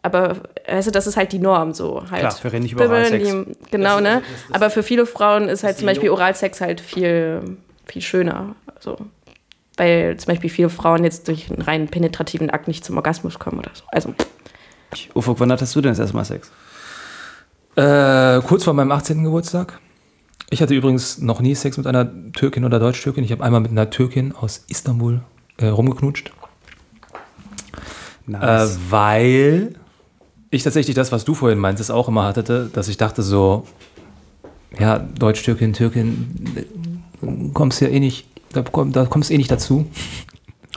[0.02, 0.36] Aber
[0.68, 2.20] weißt du, das ist halt die Norm so halt.
[2.22, 3.30] Klar, wir reden nicht über Oralsex.
[3.30, 4.22] die- Genau, ne?
[4.52, 8.56] Aber für viele Frauen ist halt zum Beispiel Oralsex halt viel, viel schöner.
[8.80, 8.98] So.
[9.78, 13.60] Weil zum Beispiel viele Frauen jetzt durch einen reinen penetrativen Akt nicht zum Orgasmus kommen
[13.60, 13.84] oder so.
[13.88, 14.14] Also,
[15.16, 16.52] Ufuk, wann hattest du denn das erste Mal Sex?
[17.76, 19.24] Äh, kurz vor meinem 18.
[19.24, 19.80] Geburtstag.
[20.50, 23.24] Ich hatte übrigens noch nie Sex mit einer Türkin oder Deutsch-Türkin.
[23.24, 25.22] Ich habe einmal mit einer Türkin aus Istanbul
[25.58, 26.32] äh, rumgeknutscht.
[28.28, 29.76] Äh, weil
[30.50, 33.66] ich tatsächlich das, was du vorhin meintest, auch immer hatte, dass ich dachte so,
[34.80, 36.64] ja, Deutsch-Türkin, Türkin,
[37.54, 39.88] kommst ja eh nicht, da, komm, da kommst eh nicht dazu.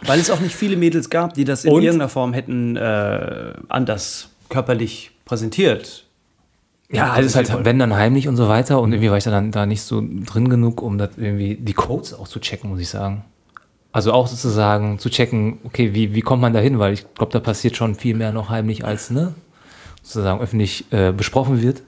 [0.05, 1.83] Weil es auch nicht viele Mädels gab, die das in Und?
[1.83, 6.05] irgendeiner Form hätten äh, anders körperlich präsentiert.
[6.91, 8.81] Ja, alles halt, wenn dann heimlich und so weiter.
[8.81, 12.15] Und irgendwie war ich dann da nicht so drin genug, um das irgendwie die Codes
[12.15, 13.25] auch zu checken, muss ich sagen.
[13.97, 16.79] Also auch sozusagen zu checken, okay, wie, wie kommt man da hin?
[16.79, 19.33] Weil ich glaube, da passiert schon viel mehr noch heimlich, als ne,
[20.03, 21.81] sozusagen öffentlich äh, besprochen wird.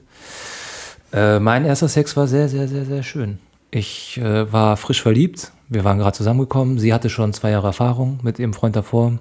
[1.13, 3.39] Äh, mein erster Sex war sehr, sehr, sehr, sehr schön.
[3.71, 5.53] Ich äh, war frisch verliebt.
[5.69, 6.79] Wir waren gerade zusammengekommen.
[6.79, 9.19] Sie hatte schon zwei Jahre Erfahrung mit ihrem Freund davor.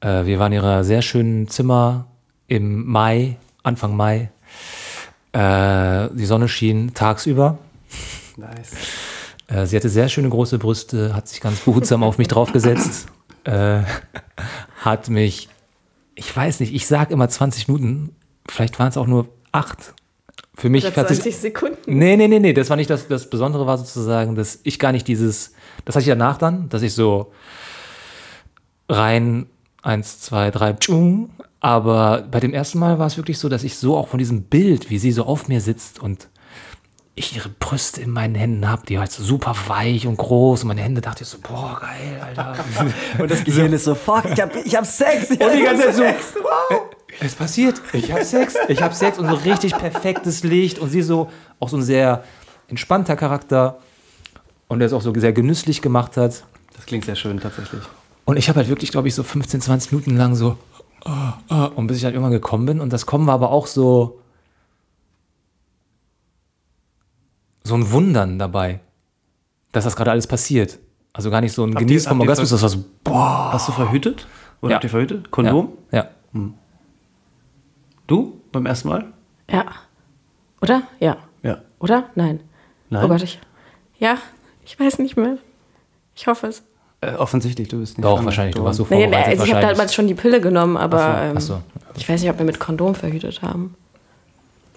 [0.00, 2.06] Äh, wir waren in ihrer sehr schönen Zimmer
[2.48, 4.30] im Mai, Anfang Mai.
[5.32, 7.58] Äh, die Sonne schien tagsüber.
[8.38, 8.70] Nice.
[9.52, 13.06] Äh, sie hatte sehr schöne große Brüste, hat sich ganz behutsam auf mich draufgesetzt,
[13.44, 13.82] äh,
[14.80, 15.48] hat mich,
[16.14, 18.16] ich weiß nicht, ich sag immer 20 Minuten,
[18.48, 19.94] vielleicht waren es auch nur acht,
[20.54, 21.76] für mich Oder hat sich 20 Sekunden.
[21.86, 24.92] Nee, nee, nee, nee, das war nicht das, das Besondere war sozusagen, dass ich gar
[24.92, 25.52] nicht dieses,
[25.84, 27.32] das hatte ich danach dann, dass ich so
[28.88, 29.46] rein
[29.82, 33.76] eins, zwei, drei, tschung, aber bei dem ersten Mal war es wirklich so, dass ich
[33.76, 36.28] so auch von diesem Bild, wie sie so auf mir sitzt und
[37.14, 40.68] ich ihre Brüste in meinen Händen habe, die halt so super weich und groß und
[40.68, 42.64] meine Hände dachte ich so, boah, geil, Alter.
[43.18, 45.30] Und das Gehirn ist so, fuck, ich hab, ich hab Sex.
[45.30, 46.02] Ich Und die ganze Zeit so,
[47.20, 51.02] es passiert, ich habe Sex, ich habe Sex und so richtig perfektes Licht und sie
[51.02, 52.24] so auch so ein sehr
[52.68, 53.78] entspannter Charakter
[54.68, 56.44] und der es auch so sehr genüsslich gemacht hat.
[56.74, 57.82] Das klingt sehr schön, tatsächlich.
[58.24, 60.56] Und ich habe halt wirklich, glaube ich, so 15, 20 Minuten lang so
[61.04, 63.66] ah, ah, und bis ich halt irgendwann gekommen bin und das Kommen war aber auch
[63.66, 64.21] so
[67.64, 68.80] so ein Wundern dabei,
[69.72, 70.78] dass das gerade alles passiert.
[71.12, 73.50] Also gar nicht so ein Genießen vom Orgasmus, das war so, boah.
[73.52, 74.26] Hast du verhütet?
[74.62, 74.74] Oder Ja.
[74.76, 75.30] habt ihr verhütet?
[75.30, 75.72] Kondom?
[75.90, 76.08] Ja.
[78.06, 78.40] Du?
[78.52, 79.06] Beim ersten Mal?
[79.50, 79.66] Ja.
[80.60, 80.82] Oder?
[81.00, 81.16] Ja.
[81.42, 81.58] Ja.
[81.80, 82.04] Oder?
[82.14, 82.40] Nein.
[82.90, 83.04] Nein?
[83.04, 83.40] Oh Gott, ich.
[83.98, 84.16] Ja,
[84.64, 85.38] ich weiß nicht mehr.
[86.14, 86.62] Ich hoffe es.
[87.00, 88.04] Äh, offensichtlich, du bist nicht.
[88.04, 89.10] Doch, wahrscheinlich, du warst so vorbereitet.
[89.26, 91.62] nee, also ich habe damals schon die Pille genommen, aber ähm, Ach so.
[91.96, 93.74] ich weiß nicht, ob wir mit Kondom verhütet haben.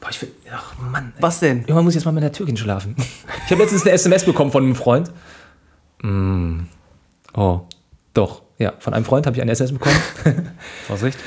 [0.05, 1.13] Boah, ich will, ach Mann.
[1.15, 1.23] ey.
[1.23, 1.61] Was denn?
[1.61, 2.95] Irgendwann muss ich jetzt mal mit einer Türkin schlafen.
[3.45, 5.11] Ich habe letztens eine SMS bekommen von einem Freund.
[6.01, 6.61] Mm.
[7.35, 7.61] Oh,
[8.13, 8.41] doch.
[8.59, 9.95] Ja, von einem Freund habe ich eine SMS bekommen.
[10.87, 11.17] Vorsicht.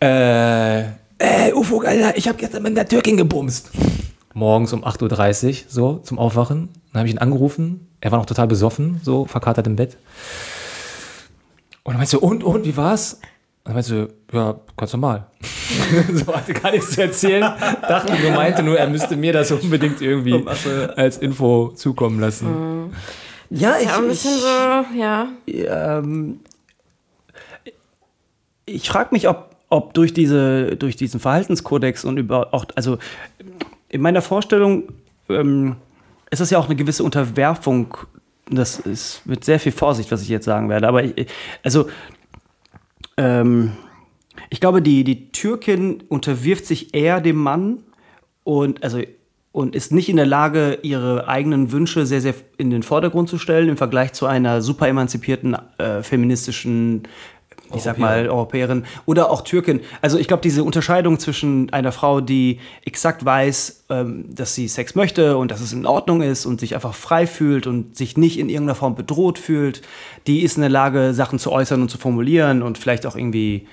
[0.00, 0.80] äh,
[1.18, 3.70] ey, Ufo, Alter, ich habe gestern mit einer Türkin gebumst.
[4.32, 6.70] Morgens um 8.30 Uhr, so, zum Aufwachen.
[6.92, 7.88] Dann habe ich ihn angerufen.
[8.00, 9.96] Er war noch total besoffen, so, verkatert im Bett.
[11.84, 13.14] Und dann meinte so, und, und, wie war's?
[13.14, 13.20] Und
[13.64, 15.26] dann meinte so, ja, ganz normal.
[16.12, 17.42] so, hatte gar nichts zu erzählen.
[17.82, 20.44] Dachte nur, meinte nur, er müsste mir das unbedingt irgendwie
[20.96, 22.92] als Info zukommen lassen.
[23.50, 25.28] Ja, Ja, ein bisschen so, ja.
[25.46, 26.40] ähm,
[28.64, 32.98] ich frage mich, ob, ob durch, diese, durch diesen Verhaltenskodex und über auch, also
[33.88, 34.84] in meiner Vorstellung
[35.28, 35.76] ähm,
[36.30, 37.96] ist das ja auch eine gewisse Unterwerfung.
[38.50, 40.88] Das ist mit sehr viel Vorsicht, was ich jetzt sagen werde.
[40.88, 41.26] Aber ich,
[41.62, 41.88] also
[43.16, 43.72] ähm,
[44.50, 47.82] ich glaube, die, die Türkin unterwirft sich eher dem Mann
[48.44, 49.00] und also
[49.56, 53.38] und ist nicht in der Lage, ihre eigenen Wünsche sehr, sehr in den Vordergrund zu
[53.38, 57.04] stellen im Vergleich zu einer super emanzipierten äh, feministischen,
[57.74, 59.80] ich sag mal, Europäerin oder auch Türkin.
[60.02, 64.94] Also ich glaube, diese Unterscheidung zwischen einer Frau, die exakt weiß, ähm, dass sie Sex
[64.94, 68.38] möchte und dass es in Ordnung ist und sich einfach frei fühlt und sich nicht
[68.38, 69.80] in irgendeiner Form bedroht fühlt,
[70.26, 73.66] die ist in der Lage, Sachen zu äußern und zu formulieren und vielleicht auch irgendwie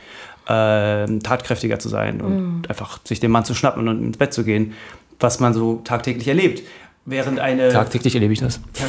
[0.48, 4.44] ähm, tatkräftiger zu sein und einfach sich den Mann zu schnappen und ins Bett zu
[4.44, 4.74] gehen,
[5.20, 6.64] was man so tagtäglich erlebt.
[7.06, 8.62] Während eine, Tagtäglich erlebe ich das.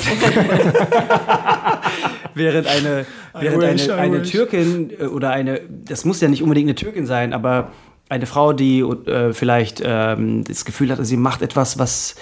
[2.35, 3.07] während eine,
[3.39, 4.23] während wish, eine, eine.
[4.23, 7.73] Türkin äh, oder eine, das muss ja nicht unbedingt eine Türkin sein, aber
[8.09, 12.15] eine Frau, die äh, vielleicht ähm, das Gefühl hat, sie macht etwas, was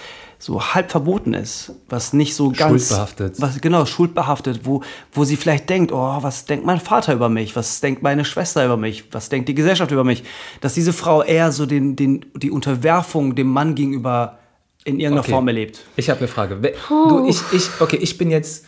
[0.43, 3.41] so halb verboten ist, was nicht so ganz Schuldbehaftet.
[3.41, 7.55] was genau schuldbehaftet, wo wo sie vielleicht denkt, oh, was denkt mein Vater über mich,
[7.55, 10.25] was denkt meine Schwester über mich, was denkt die Gesellschaft über mich,
[10.61, 14.41] dass diese Frau eher so den den die Unterwerfung dem Mann gegenüber
[14.85, 15.31] in irgendeiner Okay.
[15.31, 15.85] Form erlebt.
[15.95, 16.57] Ich habe eine Frage.
[16.89, 18.67] Du, ich, ich, okay, ich bin jetzt,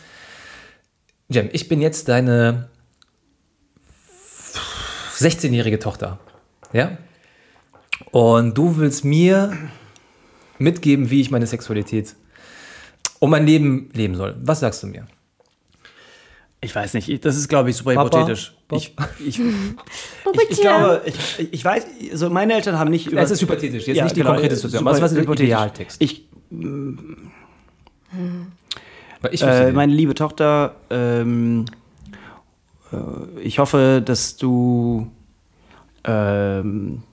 [1.27, 2.69] Jem, ich bin jetzt deine
[5.17, 6.19] 16-jährige Tochter.
[6.71, 6.97] Ja?
[8.11, 9.57] Und du willst mir
[10.57, 12.15] mitgeben, wie ich meine Sexualität
[13.19, 14.35] und mein Leben leben soll.
[14.43, 15.07] Was sagst du mir?
[16.61, 18.17] Ich weiß nicht, ich- das ist, glaube ich, super Papa?
[18.17, 18.55] hypothetisch.
[18.71, 23.21] Ich, ich, ich, ich glaube, ich, ich weiß, also meine Eltern haben nicht über.
[23.21, 25.33] Es ist hypothetisch, jetzt nicht die konkrete Situation, super was ist der.
[25.33, 26.01] Idealtext?
[26.01, 26.27] Ich,
[29.31, 31.65] ich äh, meine liebe Tochter, ähm,
[32.91, 35.11] äh, ich hoffe, dass du
[36.03, 37.03] ähm,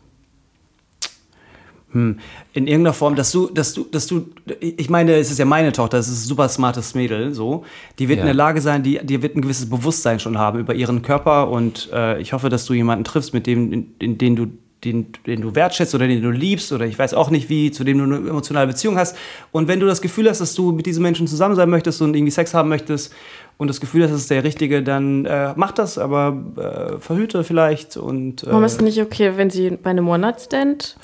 [1.92, 2.18] hm,
[2.54, 4.26] in irgendeiner Form, dass du, dass du, dass du,
[4.60, 7.64] ich meine, es ist ja meine Tochter, es ist ein super smartes Mädel, so,
[7.98, 8.22] die wird Ja.
[8.22, 11.48] in der Lage sein, die, die wird ein gewisses Bewusstsein schon haben über ihren Körper
[11.50, 14.46] und äh, ich hoffe, dass du jemanden triffst, mit dem, in, in den du
[14.84, 17.84] den, den du wertschätzt oder den du liebst oder ich weiß auch nicht wie, zu
[17.84, 19.16] dem du eine emotionale Beziehung hast.
[19.52, 22.16] Und wenn du das Gefühl hast, dass du mit diesem Menschen zusammen sein möchtest und
[22.16, 23.14] irgendwie Sex haben möchtest
[23.58, 27.44] und das Gefühl hast, das ist der Richtige, dann äh, mach das, aber äh, verhüte
[27.44, 28.42] vielleicht und.
[28.42, 30.96] Äh, Warum ist es nicht okay, wenn sie bei einem One-Night-Stand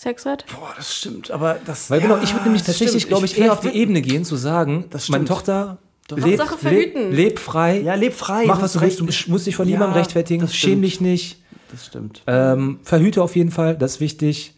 [0.00, 0.46] Sex hat?
[0.58, 1.90] Boah, das stimmt, aber das.
[1.90, 4.24] Weil ja, genau, ich würde nämlich tatsächlich, glaube ich, will eher auf die Ebene gehen,
[4.24, 5.26] zu sagen, Das meine.
[5.26, 5.76] Tochter,
[6.10, 6.60] leb, Hauptsache leb,
[6.94, 7.12] verhüten.
[7.12, 8.44] leb frei, Ja, leb frei.
[8.46, 11.84] mach was du willst, du musst dich von Ja, niemandem rechtfertigen, schäm dich nicht, Das
[11.86, 12.22] stimmt.
[12.26, 14.54] ähm, verhüte auf jeden Fall, das ist wichtig.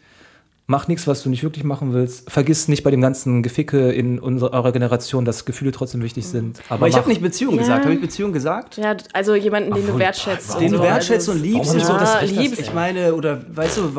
[0.73, 2.31] Mach nichts, was du nicht wirklich machen willst.
[2.31, 6.59] Vergiss nicht bei dem ganzen Geficke in unserer eurer Generation, dass Gefühle trotzdem wichtig sind.
[6.67, 7.61] Aber ich mach- habe nicht Beziehung Ja.
[7.61, 7.83] gesagt.
[7.85, 8.77] Habe ich Beziehung gesagt?
[8.77, 10.55] Ja, also jemanden, den du Obwohl, wertschätzt.
[10.55, 10.83] Den und du so.
[10.83, 11.69] wertschätzt und liebst.
[11.69, 12.17] So und das so.
[12.17, 12.59] Recht liebst.
[12.59, 13.81] Ich meine, oder weißt du,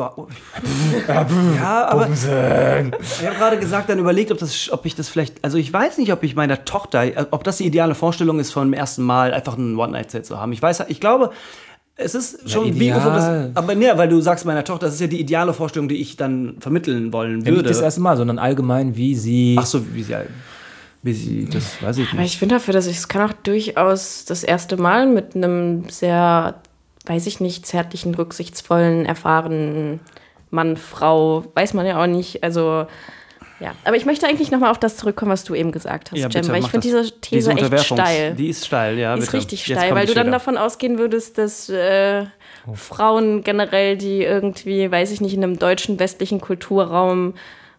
[1.07, 5.57] ja, aber ich habe gerade gesagt, dann überlegt, ob, das, ob ich das vielleicht, also
[5.57, 8.73] ich weiß nicht, ob ich meiner Tochter, ob das die ideale Vorstellung ist, von dem
[8.73, 10.51] ersten Mal einfach einen One-Night-Set zu haben.
[10.51, 11.31] Ich weiß, ich glaube,
[11.97, 15.19] es ist schon wie aber nee, weil du sagst meiner Tochter, das ist ja die
[15.19, 17.69] ideale Vorstellung, die ich dann vermitteln wollen Ja, nicht würde.
[17.69, 19.55] das erste Mal, sondern allgemein, wie sie.
[19.57, 20.15] Ach so, wie sie,
[21.03, 22.33] wie sie, das weiß ich Aber nicht.
[22.33, 26.55] ich finde dafür, dass ich es kann auch durchaus das erste Mal mit einem sehr,
[27.05, 30.01] weiß ich nicht, zärtlichen, rücksichtsvollen, erfahrenen
[30.51, 32.43] Mann, Frau, weiß man ja auch nicht.
[32.43, 32.87] Also
[33.59, 36.27] ja, aber ich möchte eigentlich nochmal auf das zurückkommen, was du eben gesagt hast, Ja,
[36.27, 38.33] Jem, bitte, weil ich finde diese These echt Unterwerfungs- steil.
[38.35, 39.15] Die ist steil, ja.
[39.15, 39.37] Die ist bitte.
[39.37, 42.25] richtig Jetzt steil, weil du dann davon ausgehen würdest, dass äh,
[42.73, 47.33] Frauen generell, die irgendwie, weiß ich nicht, in einem deutschen westlichen Kulturraum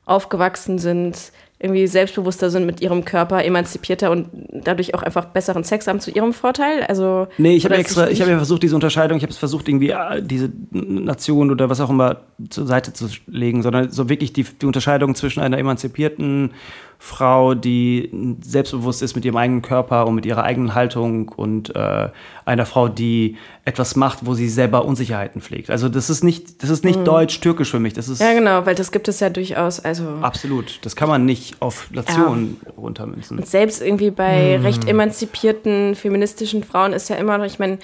[0.04, 5.86] aufgewachsen sind, irgendwie selbstbewusster sind mit ihrem Körper, emanzipierter und dadurch auch einfach besseren Sex
[5.86, 6.82] haben zu ihrem Vorteil.
[6.82, 9.66] Also Nee, ich habe extra, ich habe ja versucht, diese Unterscheidung, ich habe es versucht,
[9.68, 12.18] irgendwie äh, diese Nation oder was auch immer
[12.50, 16.52] zur Seite zu legen, sondern so wirklich die, die Unterscheidung zwischen einer emanzipierten
[16.98, 22.09] Frau, die selbstbewusst ist mit ihrem eigenen Körper und mit ihrer eigenen Haltung und äh,
[22.44, 25.70] einer Frau, die etwas macht, wo sie selber Unsicherheiten pflegt.
[25.70, 27.92] Also das ist nicht, das ist nicht deutsch-türkisch für mich.
[27.92, 29.80] Das ist ja, genau, weil das gibt es ja durchaus.
[29.80, 30.78] Also absolut.
[30.82, 33.38] Das kann man nicht auf Nation runtermünzen.
[33.38, 37.78] Und selbst irgendwie bei recht emanzipierten feministischen Frauen ist ja immer noch, ich meine,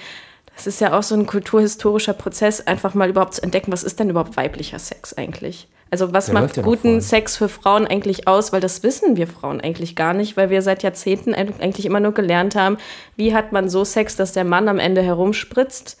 [0.55, 3.99] das ist ja auch so ein kulturhistorischer Prozess, einfach mal überhaupt zu entdecken, was ist
[3.99, 5.67] denn überhaupt weiblicher Sex eigentlich?
[5.93, 7.01] Also was Der macht ja guten.
[7.01, 8.51] Sex für Frauen eigentlich aus?
[8.51, 12.13] Weil das wissen wir Frauen eigentlich gar nicht, weil wir seit Jahrzehnten eigentlich immer nur
[12.13, 12.77] gelernt haben,
[13.15, 15.99] wie hat man so Sex, dass der Mann am Ende herumspritzt.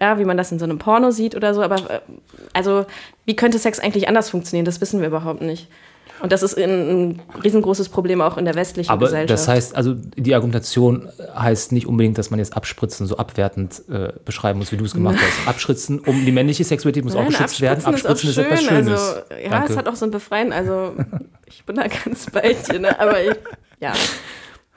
[0.00, 1.62] Ja, wie man das in so einem Porno sieht oder so.
[1.62, 2.00] Aber äh,
[2.52, 2.86] also,
[3.24, 4.64] wie könnte Sex eigentlich anders funktionieren?
[4.64, 5.68] Das wissen wir überhaupt nicht.
[6.20, 9.30] Und das ist ein, riesengroßes Problem auch in der westlichen aber Gesellschaft.
[9.30, 14.12] das heißt, also die Argumentation heißt nicht unbedingt, dass man jetzt Abspritzen so abwertend äh,
[14.24, 15.48] beschreiben muss, wie du es gemacht hast.
[15.48, 17.84] Abspritzen, um die männliche Sexualität muss auch Nein, geschützt werden.
[17.84, 18.84] Abspritzen ist, auch etwas schön.
[18.84, 19.00] Schönes.
[19.00, 19.72] Also, ja, Danke.
[19.72, 20.52] es hat auch so ein Befreien.
[20.52, 20.92] Also,
[21.46, 23.00] ich bin da ganz bei dir, ne?
[23.00, 23.36] aber ich,
[23.80, 23.92] ja.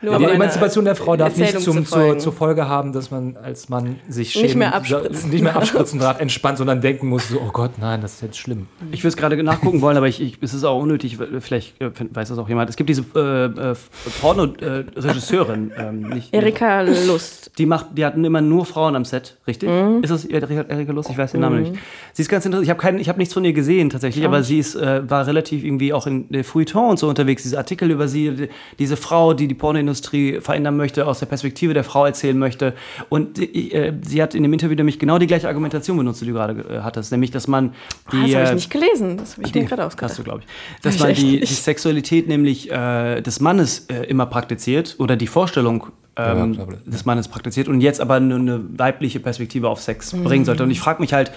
[0.03, 3.09] Nur Ja, die Emanzipation der Frau darf nicht zum, zu zur, zur Folge haben, dass
[3.09, 7.07] man als Mann sich Nicht schämen- mehr abspritzen nicht mehr abspritzen darf, entspannt, sondern denken
[7.07, 8.67] muss, so, oh Gott, nein, das ist jetzt schlimm.
[8.91, 11.89] Ich würde es gerade nachgucken wollen, aber ich, ich, es ist auch unnötig, vielleicht äh,
[12.11, 12.69] weiß das auch jemand.
[12.69, 13.75] Es gibt diese äh, äh,
[14.21, 17.51] Porno-Regisseurin, ähm, nicht- Erika Lust.
[17.57, 19.69] die macht, die hatten immer nur Frauen am Set, richtig?
[20.01, 21.09] Ist das Erika, Lust?
[21.09, 21.73] Ich weiß den Namen nicht.
[22.13, 22.65] Sie ist ganz interessant.
[22.65, 25.63] Ich habe ich habe nichts von ihr gesehen tatsächlich, aber sie ist, äh, war relativ
[25.63, 27.43] irgendwie auch in der Feuilleton und so unterwegs.
[27.43, 31.73] Diese Artikel über sie, die, diese Frau, die die Pornoindustrie verändern möchte, aus der Perspektive
[31.73, 32.73] der Frau erzählen möchte.
[33.09, 36.33] Und äh, sie hat in dem Interview nämlich genau die gleiche Argumentation benutzt, die du
[36.33, 37.73] gerade äh, hattest, nämlich, dass man
[38.11, 39.17] die Ah, das habe ich äh, nicht gelesen.
[39.17, 40.19] Das habe ich mir die- gerade Hast ausgedacht.
[40.19, 40.81] du, glaube ich.
[40.81, 41.45] Dass man die, die.
[41.45, 46.65] Sexualität nämlich äh, des Mannes äh, immer praktiziert oder die Vorstellung ähm, ja.
[46.85, 50.23] des Mannes praktiziert und jetzt aber nur eine weibliche Perspektive auf Sex Mhm.
[50.23, 50.63] bringen sollte.
[50.63, 51.31] Und ich frage mich halt,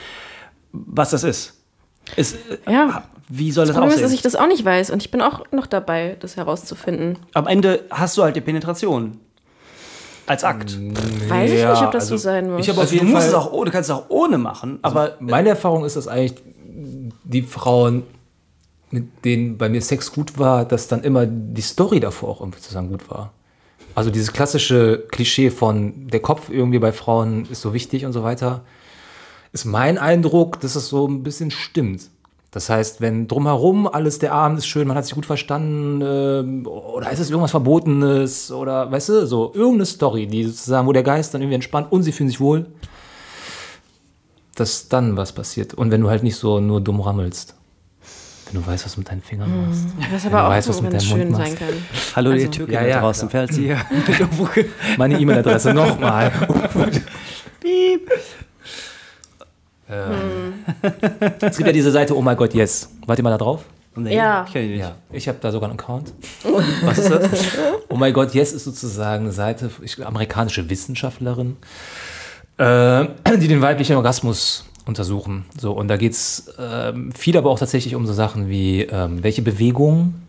[0.73, 1.56] was das ist.
[2.15, 3.05] Ist äh, Ja.
[3.29, 4.15] Wie soll das, Das Problem ist, dass aussehen?
[4.15, 7.19] ich das auch nicht weiß und ich bin auch noch dabei, das herauszufinden.
[7.35, 9.19] Am Ende hast du halt die Penetration.
[10.27, 10.79] Als Akt.
[11.29, 12.61] Weiß ich Ja, nicht, ob das also so sein muss.
[12.63, 14.39] ich habe Also auf du jeden Fall, es auch, ohne- du kannst es auch ohne
[14.39, 16.35] machen, aber meine Erfahrung ist, dass eigentlich
[17.25, 18.05] die Frauen,
[18.93, 22.61] mit denen bei mir Sex gut war, dass dann immer die Story davor auch irgendwie
[22.61, 23.33] zusammen gut war.
[23.97, 28.23] Also dieses klassische Klischee von der Kopf irgendwie bei Frauen ist so wichtig und so
[28.23, 28.61] weiter,
[29.57, 32.11] ist mein Eindruck, dass es so ein bisschen stimmt.
[32.51, 36.67] Das heißt, wenn drumherum alles, der Abend ist schön, man hat sich gut verstanden, ähm,
[36.67, 41.03] oder ist es irgendwas Verbotenes, oder weißt du, so irgendeine Story, die sozusagen, wo der
[41.03, 42.67] Geist dann irgendwie entspannt und sie fühlen sich wohl,
[44.57, 45.73] dass dann was passiert.
[45.75, 47.55] Und wenn du halt nicht so nur dumm rammelst.
[48.51, 49.87] Wenn du weißt, was du mit deinen Fingern machst.
[50.13, 51.59] was aber du auch weißt, was so ganz deinem schön Mund sein machst.
[51.59, 52.15] kann.
[52.17, 53.77] hallo Also- ihr Türken Ja, ja, draußen, falls ihr
[54.99, 56.31] Meine E-Mail-Adresse nochmal.
[57.61, 58.11] Piep.
[59.89, 62.91] Es gibt ja diese Seite Oh my God, yes.
[63.07, 63.65] Wart ihr mal da drauf?
[63.95, 64.45] Nee, Ja.
[64.49, 64.79] ich nicht.
[64.79, 66.13] Ja, ich habe da sogar einen Account.
[66.83, 67.31] Was ist das?
[67.89, 71.57] Oh my God, yes ist sozusagen eine Seite, ich, amerikanische Wissenschaftlerin,
[72.59, 73.07] äh,
[73.39, 75.47] die den weiblichen Orgasmus untersuchen.
[75.59, 79.23] So, und da geht es ähm, viel aber auch tatsächlich um so Sachen wie, ähm,
[79.23, 80.27] welche Bewegungen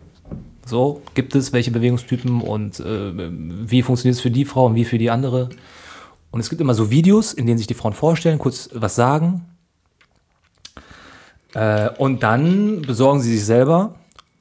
[0.64, 4.84] so gibt es, welche Bewegungstypen und äh, wie funktioniert es für die Frau und wie
[4.84, 5.48] für die andere.
[6.30, 9.46] Und es gibt immer so Videos, in denen sich die Frauen vorstellen, kurz was sagen.
[11.54, 13.94] Äh, und dann besorgen sie sich selber.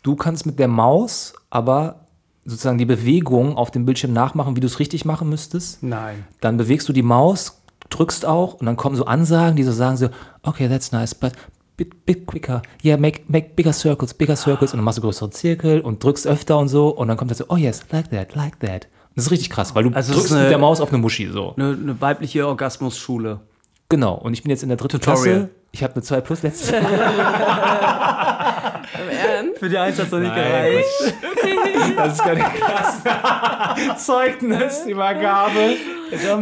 [0.03, 2.01] Du kannst mit der Maus aber
[2.45, 5.83] sozusagen die Bewegung auf dem Bildschirm nachmachen, wie du es richtig machen müsstest.
[5.83, 6.25] Nein.
[6.41, 9.97] Dann bewegst du die Maus, drückst auch und dann kommen so Ansagen, die so sagen
[9.97, 10.09] so,
[10.43, 11.33] okay, that's nice, but
[11.77, 12.61] bit, bit quicker.
[12.83, 14.73] Yeah, make, make bigger circles, bigger circles.
[14.73, 16.89] Und dann machst du größere Zirkel und drückst öfter und so.
[16.89, 18.87] Und dann kommt das so, oh yes, like that, like that.
[19.17, 20.99] Das ist richtig krass, weil du Also drückst ist eine- mit der Maus auf eine
[20.99, 21.53] Muschi so.
[21.57, 23.41] Eine, eine weibliche Orgasmusschule.
[23.89, 24.13] Genau.
[24.15, 25.37] Und ich bin jetzt in der dritten Tutorial.
[25.39, 25.49] Klasse.
[25.71, 26.89] Ich habe eine 2 plus letztes Ernst?
[29.59, 30.83] Für die Eins hat es noch nicht Nein,
[31.95, 33.97] Das ist keine Klasse.
[34.05, 35.75] Zeugnisübergabe.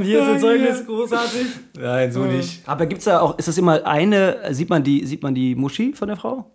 [0.04, 1.48] Hier sind Zeugnisse großartig.
[1.80, 2.62] Nein, so nicht.
[2.68, 5.56] Aber gibt es da auch, ist das immer eine, sieht man die, sieht man die
[5.56, 6.52] Muschi von der Frau?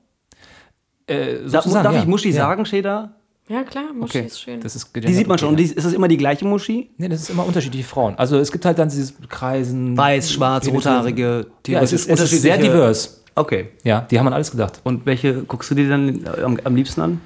[1.07, 2.01] Äh, Darf, darf ja.
[2.01, 2.37] ich Muschi Ja.
[2.47, 3.17] sagen, Schäder?
[3.51, 4.27] Ja, klar, Muschi Okay.
[4.29, 4.61] ist schön.
[4.61, 5.49] Das ist Die sieht man schon.
[5.49, 6.89] Und ist das immer die gleiche Muschi?
[6.99, 8.15] Nee, das ist immer unterschiedliche Frauen.
[8.17, 9.97] Also es gibt halt dann dieses Kreisen.
[9.97, 13.25] Weiß, schwarz, rothaarige, Ja, es ist, es ist sehr divers.
[13.35, 13.71] Okay.
[13.83, 14.81] Ja, die haben an alles gedacht.
[14.85, 17.21] Und welche guckst du dir dann am, am liebsten an?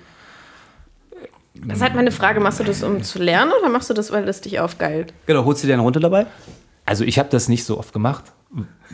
[1.67, 4.11] Das ist halt meine Frage, machst du das, um zu lernen oder machst du das,
[4.11, 5.13] weil das dich aufgeilt?
[5.27, 6.27] Genau, holst du dir eine runter dabei?
[6.87, 8.25] Also ich habe das nicht so oft gemacht.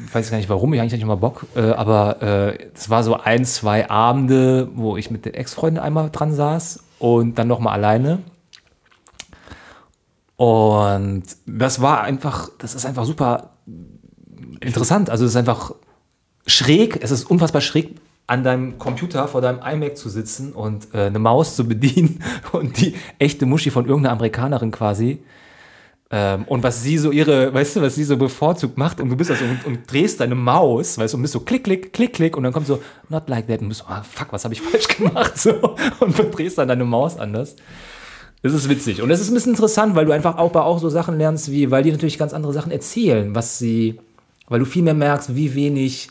[0.04, 1.46] Ich weiß gar nicht warum, ich eigentlich nicht mal Bock.
[1.54, 6.10] Äh, aber äh, es war so ein, zwei Abende, wo ich mit der Ex-Freundin einmal
[6.10, 8.20] dran saß und dann nochmal alleine.
[10.36, 13.50] Und das war einfach, das ist einfach super
[14.60, 15.10] interessant.
[15.10, 15.74] Also es ist einfach
[16.46, 21.06] schräg, es ist unfassbar schräg, an deinem Computer vor deinem iMac zu sitzen und äh,
[21.06, 25.24] eine Maus zu bedienen und die echte Muschi von irgendeiner Amerikanerin quasi.
[26.12, 29.16] Ähm, und was sie so ihre, weißt du, was sie so bevorzugt macht und du
[29.16, 32.12] bist also und, und drehst deine Maus, weißt du, und bist so klick, klick, klick,
[32.12, 34.52] klick und dann kommt so not like that und bist so, ah, fuck, was habe
[34.52, 37.54] ich falsch gemacht so und du drehst dann deine Maus anders.
[38.42, 39.02] Das ist witzig.
[39.02, 41.50] Und es ist ein bisschen interessant, weil du einfach auch bei auch so Sachen lernst,
[41.50, 44.00] wie, weil die natürlich ganz andere Sachen erzählen, was sie,
[44.48, 46.08] weil du viel mehr merkst, wie wenig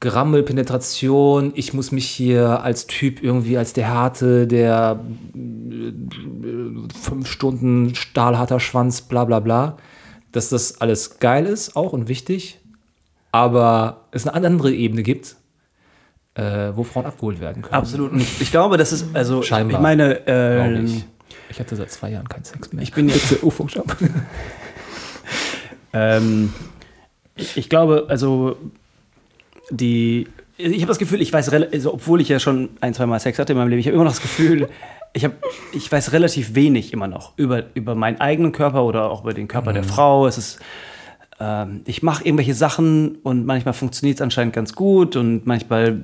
[0.00, 5.00] Gerammel, Penetration, ich muss mich hier als Typ irgendwie als der Harte, der
[5.34, 5.92] äh,
[7.00, 9.78] fünf Stunden stahlharter Schwanz, bla bla bla,
[10.32, 12.60] dass das alles geil ist auch und wichtig,
[13.32, 15.36] aber es eine andere Ebene gibt,
[16.34, 17.74] äh, wo Frauen abgeholt werden können.
[17.74, 18.12] Absolut.
[18.12, 19.78] Und ich, ich glaube, das ist, also, Scheinbar.
[19.78, 21.06] ich meine, äh, ich.
[21.48, 22.82] Ich hatte seit zwei Jahren keinen Sex mehr.
[22.82, 23.96] ich bin jetzt, UFO-Shop.
[25.92, 26.52] ähm,
[27.34, 28.56] ich, ich glaube, also,
[29.70, 33.20] die, ich habe das Gefühl, ich weiß, also, obwohl ich ja schon ein, zwei Mal
[33.20, 34.68] Sex hatte in meinem Leben, ich habe immer noch das Gefühl,
[35.12, 35.32] ich, hab,
[35.72, 39.48] ich weiß relativ wenig immer noch über, über meinen eigenen Körper oder auch über den
[39.48, 40.26] Körper der Frau.
[40.26, 40.58] Es ist,
[41.40, 46.00] ähm, ich mache irgendwelche Sachen und manchmal funktioniert es anscheinend ganz gut und manchmal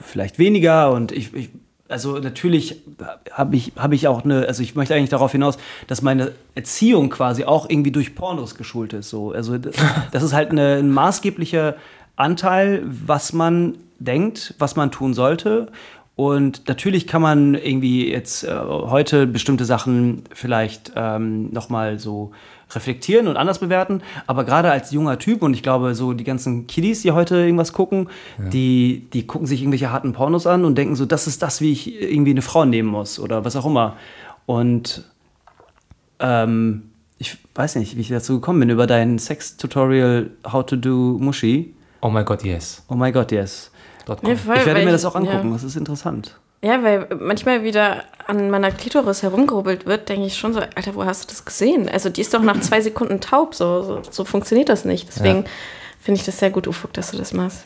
[0.00, 1.50] vielleicht weniger und ich, ich
[1.88, 2.82] also natürlich
[3.30, 7.10] habe ich, hab ich auch eine, also ich möchte eigentlich darauf hinaus, dass meine Erziehung
[7.10, 9.10] quasi auch irgendwie durch Pornos geschult ist.
[9.10, 9.32] So.
[9.32, 9.74] Also das,
[10.10, 11.76] das ist halt eine, ein maßgeblicher
[12.16, 15.68] Anteil, was man denkt, was man tun sollte.
[16.14, 22.32] Und natürlich kann man irgendwie jetzt äh, heute bestimmte Sachen vielleicht ähm, nochmal so
[22.74, 24.02] reflektieren und anders bewerten.
[24.26, 27.72] Aber gerade als junger Typ und ich glaube, so die ganzen Kiddies, die heute irgendwas
[27.72, 31.60] gucken, die, die gucken sich irgendwelche harten Pornos an und denken so, das ist das,
[31.60, 33.96] wie ich irgendwie eine Frau nehmen muss oder was auch immer.
[34.46, 35.04] Und
[36.20, 41.18] ähm, ich weiß nicht, wie ich dazu gekommen bin, über dein Sex-Tutorial How to do
[41.18, 41.74] Mushi.
[42.02, 42.82] Oh mein Gott, yes.
[42.88, 43.70] Oh my God, yes.
[44.06, 45.52] Ja, voll, Ich werde mir das auch angucken, Ja.
[45.52, 46.36] das ist interessant.
[46.60, 51.04] Ja, weil manchmal wieder an meiner Klitoris herumgerubbelt wird, denke ich schon so, Alter, wo
[51.04, 51.88] hast du das gesehen?
[51.88, 55.08] Also die ist doch nach zwei Sekunden taub, so, so, so funktioniert das nicht.
[55.08, 55.48] Deswegen Ja.
[56.00, 57.64] finde ich das sehr gut, Ufuk, dass du das machst.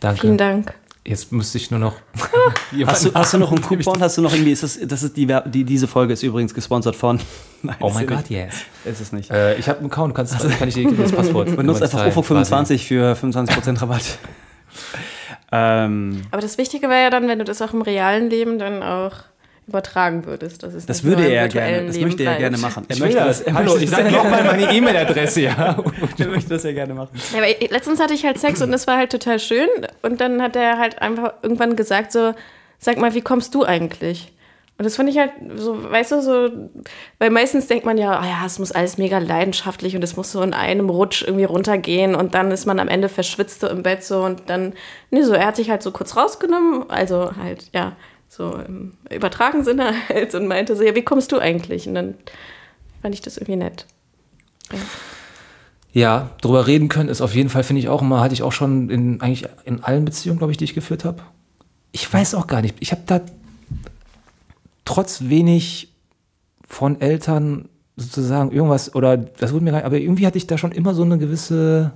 [0.00, 0.20] Danke.
[0.22, 0.74] Vielen Dank.
[1.06, 1.94] Jetzt müsste ich nur noch.
[2.86, 4.00] Hast du, hast du noch einen Coupon?
[4.00, 6.94] Hast du noch irgendwie, ist das, das ist die, die, diese Folge ist übrigens gesponsert
[6.94, 7.18] von.
[7.62, 8.54] Nein, Oh mein Gott, yes.
[8.84, 9.30] Ist es nicht.
[9.30, 11.56] Äh, ich habe einen Account, kannst, kann ich dir das Passwort.
[11.56, 14.18] Benutzt einfach teilen, UFO 25 für 25% Rabatt.
[15.52, 18.82] ähm, Aber das Wichtige wäre ja dann, wenn du das auch im realen Leben dann
[18.82, 19.12] auch
[19.70, 20.62] übertragen würdest.
[20.62, 22.84] Das nicht nur würde er virtuellen gerne, das Leben möchte er gerne machen.
[22.88, 23.44] Er Ich will das.
[23.52, 25.82] Hallo, ich sag nochmal meine E-Mail-Adresse, ja.
[26.18, 27.10] er möchte das ja gerne machen.
[27.32, 29.68] Ja, aber letztens hatte ich halt Sex und es war halt total schön.
[30.02, 32.34] Und dann hat er halt einfach irgendwann gesagt so,
[32.78, 34.32] sag mal, wie kommst du eigentlich?
[34.80, 36.48] Und das fand ich halt so, weißt du, so,
[37.18, 40.32] weil meistens denkt man ja, ah ja, es muss alles mega leidenschaftlich und es muss
[40.32, 43.82] so in einem Rutsch irgendwie runtergehen und dann ist man am Ende verschwitzt so im
[43.82, 44.72] Bett so und dann,
[45.10, 47.92] nee, so, er hat sich halt so kurz rausgenommen, also halt, ja,
[48.30, 51.88] so im übertragenen Sinne halt und meinte so, ja, wie kommst du eigentlich?
[51.88, 52.14] Und dann
[53.02, 53.86] fand ich das irgendwie nett.
[55.92, 58.52] Ja, drüber reden können ist auf jeden Fall, finde ich auch immer, hatte ich auch
[58.52, 61.22] schon in eigentlich in allen Beziehungen, glaube ich, die ich geführt habe.
[61.90, 62.76] Ich weiß auch gar nicht.
[62.78, 63.20] Ich habe da
[64.84, 65.92] trotz wenig
[66.68, 70.56] von Eltern sozusagen irgendwas, oder das wurde mir gar nicht, aber irgendwie hatte ich da
[70.56, 71.90] schon immer so eine gewisse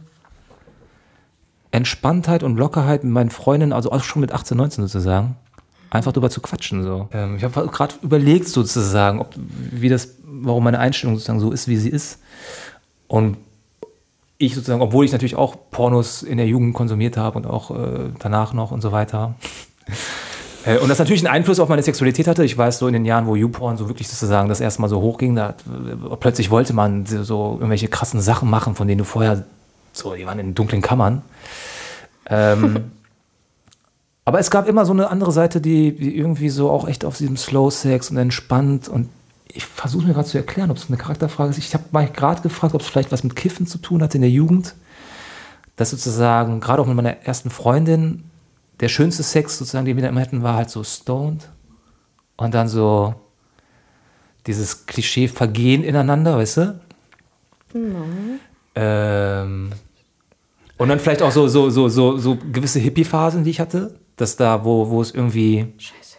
[1.70, 5.36] Entspanntheit und Lockerheit mit meinen Freundinnen, also auch schon mit 18, 19 sozusagen,
[5.94, 6.82] einfach drüber zu quatschen.
[6.82, 7.08] So.
[7.12, 11.68] Ähm, ich habe gerade überlegt sozusagen, ob, wie das, warum meine Einstellung sozusagen so ist,
[11.68, 12.18] wie sie ist.
[13.08, 13.36] Und
[14.38, 18.10] ich sozusagen, obwohl ich natürlich auch Pornos in der Jugend konsumiert habe und auch äh,
[18.18, 19.34] danach noch und so weiter.
[20.66, 22.42] Äh, Und das natürlich einen Einfluss auf meine Sexualität hatte.
[22.42, 24.98] Ich weiß so in den Jahren, wo YouPorn so wirklich sozusagen das erste Mal so
[25.02, 29.04] hochging, da äh, plötzlich wollte man so- so irgendwelche krassen Sachen machen, von denen du
[29.04, 29.44] vorher
[29.92, 31.20] so, die waren in dunklen Kammern.
[32.30, 32.92] Ähm,
[34.24, 37.18] aber es gab immer so eine andere Seite, die, die irgendwie so auch echt auf
[37.18, 39.08] diesem Slow Sex und entspannt und
[39.54, 41.58] ich versuche mir gerade zu erklären, ob es eine Charakterfrage ist.
[41.58, 44.20] Ich habe mal gerade gefragt, ob es vielleicht was mit Kiffen zu tun hat in
[44.20, 44.74] der Jugend.
[45.76, 48.24] Dass sozusagen, gerade auch mit meiner ersten Freundin,
[48.80, 51.48] der schönste Sex sozusagen, den wir da immer hatten, war halt so stoned.
[52.36, 53.14] Und dann so
[54.46, 56.80] dieses Klischee Vergehen ineinander, weißt du?
[58.74, 59.70] Ähm,
[60.78, 63.94] und dann vielleicht auch so, so, so, so, so gewisse Hippie-Phasen, die ich hatte.
[64.16, 65.72] Dass da, wo, wo es irgendwie.
[65.78, 66.14] Scheiße.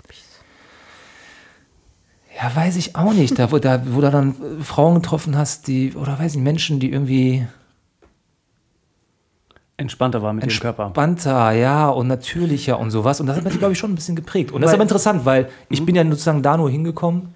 [2.37, 3.39] Ja, weiß ich auch nicht.
[3.39, 6.91] Da, wo, da, wo du dann Frauen getroffen hast, die, oder weiß ich, Menschen, die
[6.91, 7.47] irgendwie
[9.77, 10.85] Entspannter war mit dem Körper.
[10.85, 13.19] entspannter, ja, und natürlicher und sowas.
[13.19, 14.51] Und das hat mich, glaube ich, schon ein bisschen geprägt.
[14.51, 15.85] Und das ist aber interessant, weil ich Mhm.
[15.85, 17.33] bin ja sozusagen da nur hingekommen,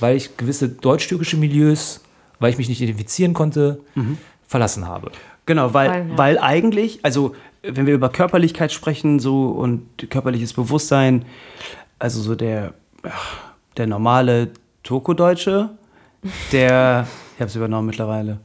[0.00, 2.00] weil ich gewisse deutsch-türkische Milieus,
[2.38, 4.18] weil ich mich nicht identifizieren konnte, Mhm.
[4.46, 5.12] verlassen habe.
[5.44, 6.18] Genau, weil, Weil, ja.
[6.18, 11.24] weil eigentlich, also wenn wir über Körperlichkeit sprechen so und körperliches Bewusstsein,
[11.98, 12.74] also so der,
[13.76, 14.50] der normale
[14.82, 15.70] Turko-Deutsche,
[16.50, 18.40] der, ich habe es übernommen mittlerweile,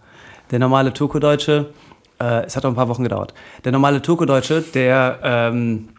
[0.52, 1.74] der normale Turko-Deutsche,
[2.20, 3.34] äh, es hat auch ein paar Wochen gedauert,
[3.66, 5.90] der normale Turko-Deutsche, der, ähm,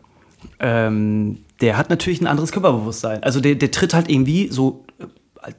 [0.61, 3.23] ähm, der hat natürlich ein anderes Körperbewusstsein.
[3.25, 4.85] Also der, der tritt halt irgendwie so,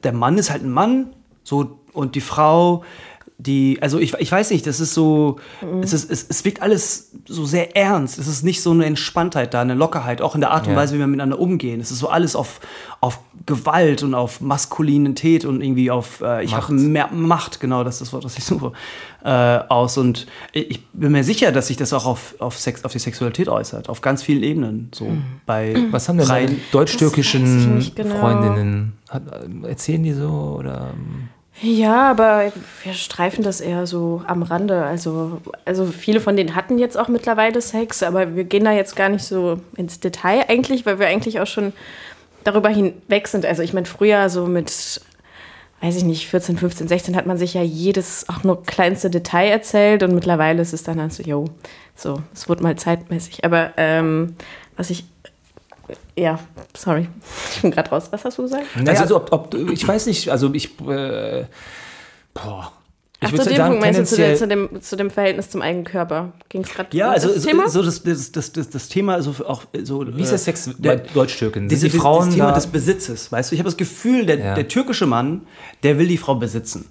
[0.02, 2.84] der Mann ist halt ein Mann, so und die Frau,
[3.46, 5.36] die, also ich, ich weiß nicht, das ist so,
[5.82, 8.18] es, ist, es, es wirkt alles so sehr ernst.
[8.18, 10.78] Es ist nicht so eine Entspanntheit da, eine Lockerheit, auch in der Art und Ja.
[10.78, 11.80] Weise, wie wir miteinander umgehen.
[11.80, 12.60] Es ist so alles auf,
[13.00, 16.64] auf Gewalt und auf Maskulinität und irgendwie auf, äh, ich Macht.
[16.64, 18.72] habe mehr Macht, genau, das ist das Wort, das ich suche,
[19.24, 19.96] äh, aus.
[19.96, 23.48] Und ich bin mir sicher, dass sich das auch auf, auf, Sex, auf die Sexualität
[23.48, 24.90] äußert, auf ganz vielen Ebenen.
[24.94, 25.10] So
[25.46, 28.16] bei Was haben denn rein- deutsch-türkischen genau.
[28.16, 28.92] Freundinnen?
[29.08, 29.22] Hat,
[29.66, 30.56] erzählen die so?
[30.58, 30.90] Oder?
[31.62, 32.52] Ja, aber
[32.82, 34.82] wir streifen das eher so am Rande.
[34.82, 38.96] Also, also viele von denen hatten jetzt auch mittlerweile Sex, aber wir gehen da jetzt
[38.96, 41.74] gar nicht so ins Detail eigentlich, weil wir eigentlich auch schon
[42.44, 43.44] darüber hinweg sind.
[43.44, 45.02] Also ich meine, früher so mit,
[45.82, 49.50] weiß ich nicht, 14, 15, 16 hat man sich ja jedes, auch nur kleinste Detail
[49.50, 51.44] erzählt und mittlerweile ist es dann so, yo,
[51.94, 53.44] so, es wurde mal zeitmäßig.
[53.44, 54.34] Aber ähm,
[54.78, 55.04] was ich,
[56.16, 56.38] ja,
[56.76, 57.08] sorry,
[57.54, 58.08] ich bin gerade raus.
[58.10, 58.64] Was hast du gesagt?
[58.86, 60.78] Also, also ob, ob, ich weiß nicht, also ich.
[60.88, 61.44] Äh,
[62.34, 62.72] boah.
[63.22, 65.10] Ich Ach, würde zu dem sagen, Punkt meinst du zu, der, zu, dem, zu dem
[65.10, 66.32] Verhältnis zum eigenen Körper?
[66.48, 67.68] Ging es gerade Ja, um also das so, Thema?
[67.68, 70.06] so das, das, das, das, das, das Thema so auch so.
[70.16, 71.68] Wie ist der Sex der- bei Deutsch-Türken?
[71.68, 72.54] Sind Diese, die Frauen das Thema da?
[72.54, 73.54] des Besitzes, weißt du?
[73.56, 74.54] Ich habe das Gefühl, der, Ja.
[74.54, 75.42] der türkische Mann,
[75.82, 76.86] der will die Frau besitzen.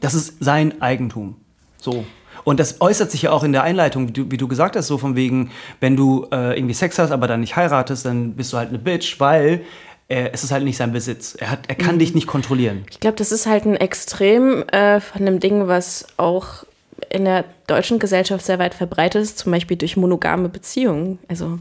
[0.00, 1.34] Das ist sein Eigentum.
[1.78, 2.04] So.
[2.50, 4.88] Und das äußert sich ja auch in der Einleitung, wie du, wie du gesagt hast,
[4.88, 8.52] so von wegen, wenn du äh, irgendwie Sex hast, aber dann nicht heiratest, dann bist
[8.52, 9.60] du halt eine Bitch, weil
[10.08, 11.36] äh, es ist halt nicht sein Besitz.
[11.38, 12.84] Er, hat, er kann dich nicht kontrollieren.
[12.90, 16.64] Ich glaube, das ist halt ein Extrem äh, von einem Ding, was auch
[17.08, 21.20] in der deutschen Gesellschaft sehr weit verbreitet ist, zum Beispiel durch monogame Beziehungen.
[21.28, 21.60] Also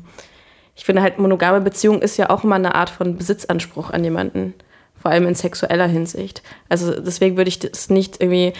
[0.76, 4.56] ich finde halt, monogame Beziehung ist ja auch immer eine Art von Besitzanspruch an jemanden,
[5.00, 6.42] vor allem in sexueller Hinsicht.
[6.68, 8.54] Also deswegen würde ich das nicht irgendwie,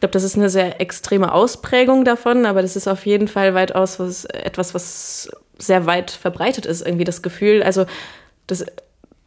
[0.00, 3.52] ich glaube, das ist eine sehr extreme Ausprägung davon, aber das ist auf jeden Fall
[3.52, 7.84] weitaus was, etwas, was sehr weit verbreitet ist, irgendwie das Gefühl, also
[8.46, 8.64] das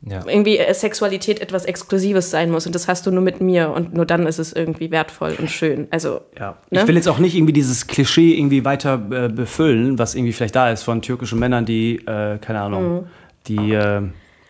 [0.02, 0.26] ja.
[0.26, 3.94] irgendwie äh, Sexualität etwas Exklusives sein muss und das hast du nur mit mir und
[3.94, 5.88] nur dann ist es irgendwie wertvoll und schön.
[5.92, 6.58] Also, Ja.
[6.72, 6.82] Ne?
[6.82, 10.56] Ich will jetzt auch nicht irgendwie dieses Klischee irgendwie weiter äh, befüllen, was irgendwie vielleicht
[10.56, 13.10] da ist von türkischen Männern, die, äh, keine Ahnung,
[13.46, 14.04] die äh, ja,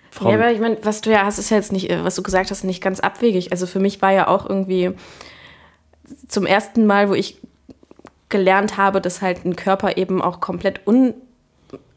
[0.10, 0.36] Frauen.
[0.36, 2.50] aber ich meine, was du ja hast, ist ja jetzt nicht, äh, was du gesagt
[2.50, 3.52] hast, nicht ganz abwegig.
[3.52, 4.94] Also für mich war ja auch irgendwie
[6.28, 7.38] zum ersten Mal, wo ich
[8.30, 11.14] gelernt habe, dass halt ein Körper eben auch komplett un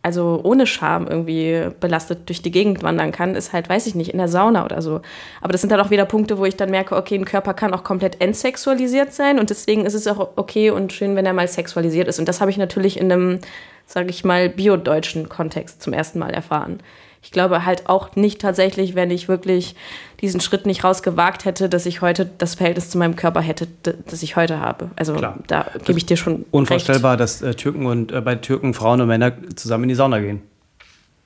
[0.06, 4.12] also ohne Scham irgendwie belastet durch die Gegend wandern kann, ist halt, weiß ich nicht,
[4.12, 5.00] in der Sauna oder so.
[5.40, 7.74] Aber das sind dann auch wieder Punkte, wo ich dann merke, okay, ein Körper kann
[7.74, 11.48] auch komplett entsexualisiert sein und deswegen ist es auch okay und schön, wenn er mal
[11.48, 12.20] sexualisiert ist.
[12.20, 13.40] Und das habe ich natürlich in einem,
[13.84, 16.78] sage ich mal, biodeutschen Kontext zum ersten Mal erfahren.
[17.27, 19.74] Ich glaube halt auch nicht tatsächlich, wenn ich wirklich
[20.20, 24.22] diesen Schritt nicht rausgewagt hätte, dass ich heute das Verhältnis zu meinem Körper hätte, das
[24.22, 24.91] ich heute habe.
[24.95, 25.37] Also Klar.
[25.49, 29.09] da gebe ich dir schon Unvorstellbar, dass äh, Türken und äh, bei Türken Frauen und
[29.09, 30.41] Männer zusammen in die Sauna gehen.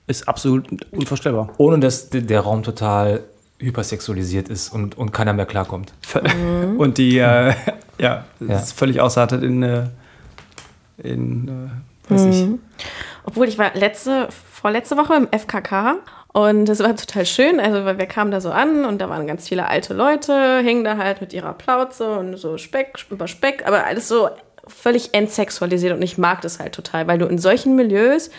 [0.06, 1.50] Ist absolut unvorstellbar.
[1.58, 3.22] Ohne dass der Raum total
[3.58, 5.92] hypersexualisiert ist und, und keiner mehr klarkommt.
[6.78, 7.52] Und die, äh,
[7.98, 8.56] ja, das Ja.
[8.58, 9.82] ist völlig ausartet in, äh,
[11.02, 11.48] in
[12.08, 12.46] äh, weiß ich.
[13.24, 14.28] Obwohl ich war letzte,
[14.60, 15.96] vorletzte Woche im FKK
[16.34, 17.58] und das war total schön.
[17.58, 20.98] Also wir kamen da so an und da waren ganz viele alte Leute, hingen da
[20.98, 24.28] halt mit ihrer Plauze und so Speck über Speck, aber alles so
[24.66, 28.30] völlig entsexualisiert und ich mag das halt total, weil du in solchen Milieus,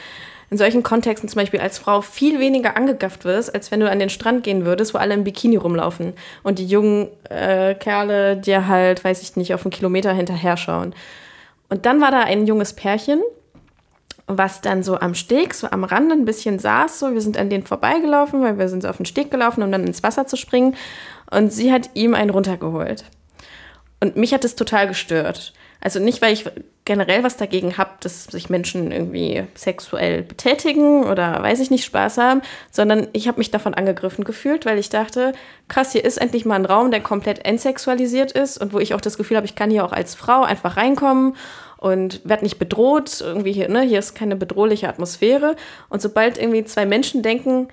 [0.52, 3.98] in solchen Kontexten zum Beispiel als Frau viel weniger angegafft wirst, als wenn du an
[3.98, 6.14] den Strand gehen würdest, wo alle im Bikini rumlaufen
[6.44, 10.94] und die jungen äh, Kerle dir halt, weiß ich nicht, auf einen Kilometer hinterher schauen.
[11.70, 13.22] Und dann war da ein junges Pärchen,
[14.38, 17.00] was dann so am Steg, so am Rand ein bisschen saß.
[17.00, 19.72] So, wir sind an denen vorbeigelaufen, weil wir sind so auf den Steg gelaufen, um
[19.72, 20.76] dann ins Wasser zu springen.
[21.30, 23.06] Und sie hat ihm einen runtergeholt.
[24.00, 25.54] Und mich hat das total gestört.
[25.80, 26.46] Also nicht, weil ich
[26.86, 32.18] generell was dagegen habe, dass sich Menschen irgendwie sexuell betätigen oder weiß ich nicht, Spaß
[32.18, 35.34] haben, sondern ich habe mich davon angegriffen gefühlt, weil ich dachte,
[35.68, 39.02] krass, hier ist endlich mal ein Raum, der komplett entsexualisiert ist und wo ich auch
[39.02, 41.36] das Gefühl habe, ich kann hier auch als Frau einfach reinkommen
[41.78, 43.22] und werde nicht bedroht.
[43.22, 45.56] Irgendwie hier, ne, hier ist keine bedrohliche Atmosphäre.
[45.90, 47.68] Und sobald irgendwie zwei Menschen denken,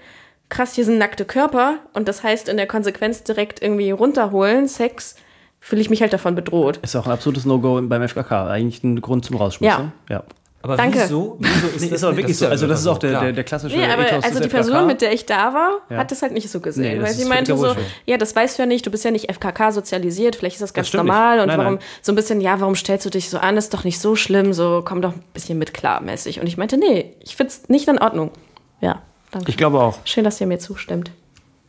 [0.48, 5.16] krass, hier sind nackte Körper und das heißt in der Konsequenz direkt irgendwie runterholen, Sex,
[5.60, 6.78] fühle ich mich halt davon bedroht.
[6.82, 8.48] Ist auch ein absolutes No-Go beim FKK.
[8.48, 9.92] Eigentlich ein Grund zum Rausschmissen.
[10.08, 10.16] Ja.
[10.16, 10.24] ja.
[10.60, 10.98] Aber Danke.
[11.04, 11.36] wieso?
[11.38, 12.44] wieso ist Nee, das ist aber wirklich so.
[12.46, 14.52] ja Also, das ist auch der, der, der klassische Nee, aber Ethos also des die
[14.52, 15.98] Person, mit der ich da war, Ja.
[15.98, 16.82] hat das halt nicht so gesehen.
[16.94, 17.84] Nee, das weil sie meinte so, Bullshit.
[18.06, 20.74] ja, das weißt du ja nicht, du bist ja nicht FKK sozialisiert, vielleicht ist das
[20.74, 21.42] ganz stimmt normal nicht.
[21.42, 21.82] und Nein, warum nein.
[22.02, 24.52] so ein bisschen, ja, warum stellst du dich so an, ist doch nicht so schlimm,
[24.52, 26.40] so komm doch ein bisschen mit klar mäßig.
[26.40, 28.32] Und ich meinte, nee, ich find's nicht in Ordnung.
[28.80, 29.50] Ja, danke.
[29.50, 29.98] Ich glaube auch.
[30.04, 31.12] Schön, dass ihr mir zustimmt.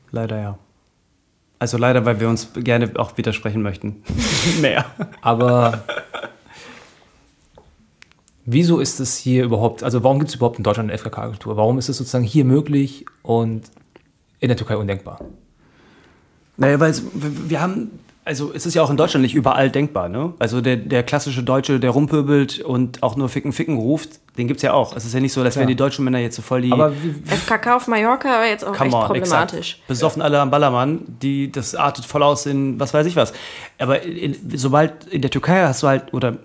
[0.09, 0.57] Leider ja.
[1.59, 4.01] Also leider, weil wir uns gerne auch widersprechen möchten.
[4.61, 4.85] Mehr.
[5.21, 5.83] Aber
[8.45, 11.57] wieso ist es hier überhaupt, also warum gibt es überhaupt in Deutschland eine FKK-Agentur?
[11.57, 13.63] Warum ist es sozusagen hier möglich und
[14.39, 15.19] in der Türkei undenkbar?
[16.55, 17.91] Naja, weil wir haben,
[18.29, 20.33] also es ist ja auch in Deutschland nicht überall denkbar, ne?
[20.37, 24.61] Also der, der klassische Deutsche, der rumpöbelt und auch nur Ficken, Ficken ruft, den gibt's
[24.61, 24.95] ja auch.
[24.95, 26.93] Es ist ja nicht so, als wären die deutschen Männer jetzt so voll die Aber
[27.25, 29.71] FKK auf Mallorca war jetzt auch echt problematisch.
[29.71, 29.87] Exakt.
[29.87, 33.33] Besoffen alle am Ballermann, die, das artet voll aus in was weiß ich was.
[33.79, 36.37] Aber in, sobald in der Türkei hast du halt, oder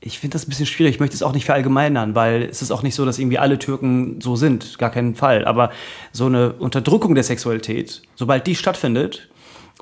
[0.00, 2.72] ich finde das ein bisschen schwierig, ich möchte es auch nicht verallgemeinern, weil es ist
[2.72, 5.46] auch nicht so, dass irgendwie alle Türken so sind, gar keinen Fall.
[5.46, 5.70] Aber
[6.12, 9.30] so eine Unterdrückung der Sexualität, sobald die stattfindet,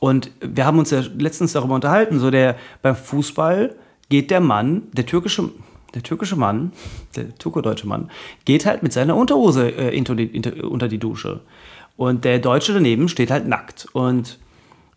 [0.01, 3.76] und wir haben uns ja letztens darüber unterhalten, so der beim Fußball
[4.09, 5.51] geht der Mann, der türkische,
[5.94, 6.72] der türkische Mann,
[7.14, 8.11] der türkodeutsche Mann,
[8.44, 11.40] geht halt mit seiner Unterhose äh, unter, die, inter- unter die Dusche.
[11.96, 13.86] Und der Deutsche daneben steht halt nackt.
[13.92, 14.38] Und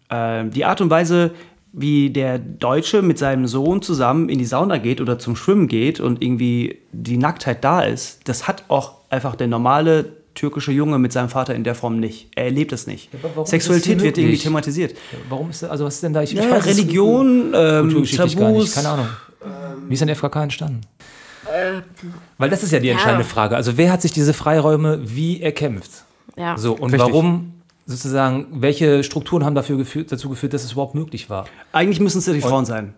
[0.09, 1.31] ähm, die Art und Weise,
[1.73, 5.99] wie der Deutsche mit seinem Sohn zusammen in die Sauna geht oder zum Schwimmen geht
[5.99, 11.11] und irgendwie die Nacktheit da ist, das hat auch einfach der normale türkische Junge mit
[11.11, 12.29] seinem Vater in der Form nicht.
[12.35, 13.09] Er erlebt es nicht.
[13.13, 14.95] ist Sexualität wird irgendwie thematisiert.
[15.29, 16.21] warum ist das, also was ist denn da?
[16.21, 18.53] Ich, ich Ja, weiß es Religion, ähm, Tabus.
[18.63, 19.07] nicht, keine Ahnung.
[19.87, 20.81] Wie ist denn der FKK entstanden?
[22.37, 23.55] Weil das ist ja die entscheidende Frage.
[23.55, 26.05] Also wer hat sich diese Freiräume wie erkämpft?
[26.37, 26.57] Ja.
[26.57, 26.99] So, und Richtig.
[26.99, 27.53] warum
[27.85, 31.45] sozusagen, welche Strukturen haben dafür geführt, dazu geführt, dass es überhaupt möglich war?
[31.73, 32.93] Eigentlich müssen es ja die Frauen sein.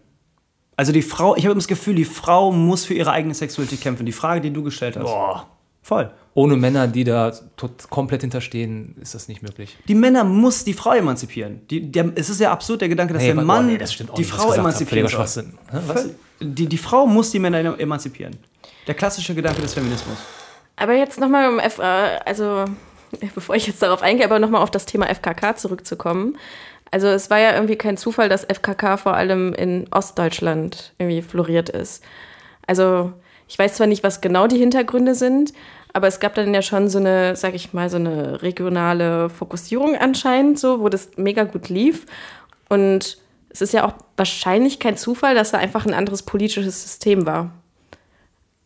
[0.77, 3.81] Also die Frau, ich habe immer das Gefühl, die Frau muss für ihre eigene Sexualität
[3.81, 4.05] kämpfen.
[4.05, 5.03] Die Frage, die du gestellt hast.
[5.05, 5.47] Boah.
[5.85, 6.09] Voll.
[6.33, 9.77] Ohne Männer, die da tot, komplett hinterstehen, ist das nicht möglich.
[9.87, 11.61] Die Männer muss die Frau emanzipieren.
[11.69, 13.77] Die, der, es ist ja absurd der Gedanke, dass Nee, der aber- Mann oh, nee,
[13.77, 15.43] das die nicht, Frau emanzipieren soll.
[15.71, 16.09] Hä, was?
[16.39, 18.35] Die, die Frau muss die Männer emanzipieren.
[18.87, 20.17] Der klassische Gedanke des Feminismus.
[20.75, 22.65] Aber jetzt nochmal um F, äh, also
[23.35, 26.35] bevor ich jetzt darauf eingehe, aber nochmal auf das Thema FKK zurückzukommen.
[26.89, 31.69] Also es war ja irgendwie kein Zufall, dass FKK vor allem in Ostdeutschland irgendwie floriert
[31.69, 32.03] ist.
[32.65, 33.13] Also
[33.47, 35.53] ich weiß zwar nicht, was genau die Hintergründe sind,
[35.93, 39.95] aber es gab dann ja schon so eine, sag ich mal, so eine regionale Fokussierung
[39.95, 42.05] anscheinend, so, wo das mega gut lief.
[42.67, 43.17] Und
[43.49, 47.51] es ist ja auch wahrscheinlich kein Zufall, dass da einfach ein anderes politisches System war.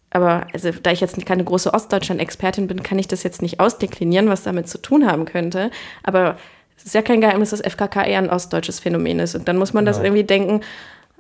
[0.10, 4.28] Aber also, da ich jetzt keine große Ostdeutschland-Expertin bin, kann ich das jetzt nicht ausdeklinieren,
[4.28, 5.70] was damit zu tun haben könnte.
[6.02, 6.38] Aber
[6.78, 9.36] es ist ja kein Geheimnis, dass FKK eher ein ostdeutsches Phänomen ist.
[9.36, 10.62] Und dann muss man das irgendwie denken,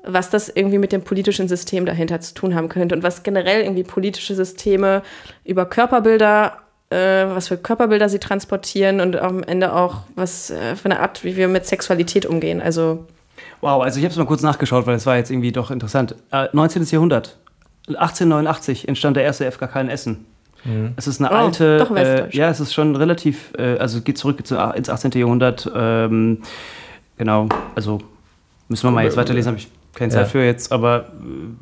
[0.03, 3.61] was das irgendwie mit dem politischen System dahinter zu tun haben könnte und was generell
[3.61, 5.01] irgendwie politische Systeme
[5.45, 6.53] über Körperbilder,
[6.89, 6.95] äh,
[7.27, 11.35] was für Körperbilder sie transportieren und am Ende auch was äh, für eine Art, wie
[11.35, 12.61] wir mit Sexualität umgehen.
[12.61, 13.05] Also
[13.61, 16.15] Wow, also ich habe es mal kurz nachgeschaut, weil es war jetzt irgendwie doch interessant.
[16.31, 16.83] Äh, 19.
[16.85, 17.37] Jahrhundert.
[17.87, 20.25] 1889 entstand der erste FKK in Essen.
[20.97, 22.35] Es ist eine Oh, alte, doch äh, westdeutsch.
[22.35, 25.11] ja, es ist schon relativ, äh, also geht zurück zu, ins 18.
[25.11, 25.71] Jahrhundert.
[25.73, 26.41] Ähm,
[27.17, 27.99] genau, also
[28.67, 30.29] müssen wir mal jetzt weiterlesen, habe ich keine Zeit Ja.
[30.29, 31.53] für jetzt, aber äh,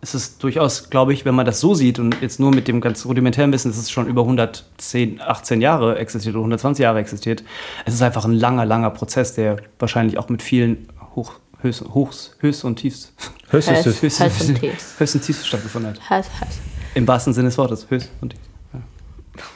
[0.00, 2.80] es ist durchaus, glaube ich, wenn man das so sieht und jetzt nur mit dem
[2.80, 7.44] ganz rudimentären Wissen, dass es schon über 110, 18 Jahre existiert oder 120 Jahre existiert.
[7.84, 12.36] Es ist einfach ein langer, langer Prozess, der wahrscheinlich auch mit vielen Hoch, Höchst, Hochs,
[12.40, 13.12] Höchst und Tiefs,
[13.50, 14.94] Höchst- Höchst, Höchst und Tiefs.
[14.98, 16.00] Höchst und Tiefs stattgefunden hat.
[16.10, 16.58] Hass, Hass.
[16.94, 17.86] Im wahrsten Sinne des Wortes.
[17.88, 18.42] Höchst und Tiefs.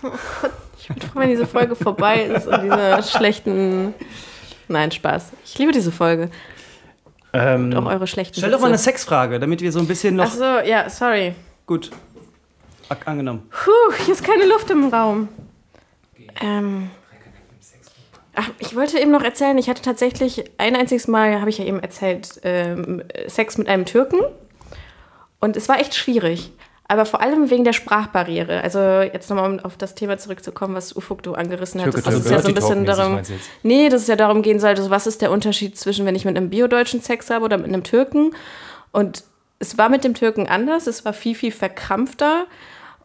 [0.88, 3.92] Ich bin froh, wenn diese Folge vorbei ist und diese schlechten.
[4.68, 5.30] Nein, Spaß.
[5.44, 6.30] Ich liebe diese Folge.
[7.36, 8.78] Ähm, Und auch eure schlechten stell doch mal eine.
[8.78, 10.26] Sexfrage, damit wir so ein bisschen noch.
[10.26, 11.34] Ach so, ja, sorry.
[11.66, 11.90] Gut.
[13.04, 13.48] Angenommen.
[13.50, 15.28] Puh, hier ist keine Luft im Raum.
[16.40, 16.90] Ähm.
[18.34, 21.64] Ach, ich wollte eben noch erzählen, ich hatte tatsächlich ein einziges Mal, habe ich ja
[21.64, 24.20] eben erzählt, ähm, Sex mit einem Türken.
[25.40, 26.52] Und es war echt schwierig.
[26.88, 28.62] Aber vor allem wegen der Sprachbarriere.
[28.62, 31.94] Also jetzt nochmal, um auf das Thema zurückzukommen, was Ufuk du angerissen hast.
[32.06, 33.20] Das ist ja so ein bisschen darum.
[33.62, 36.24] Nee, dass es ja darum gehen sollte, so was ist der Unterschied zwischen, wenn ich
[36.24, 38.30] mit einem Biodeutschen Sex habe oder mit einem Türken.
[38.92, 39.24] Und
[39.58, 42.46] es war mit dem Türken anders, es war viel, viel verkrampfter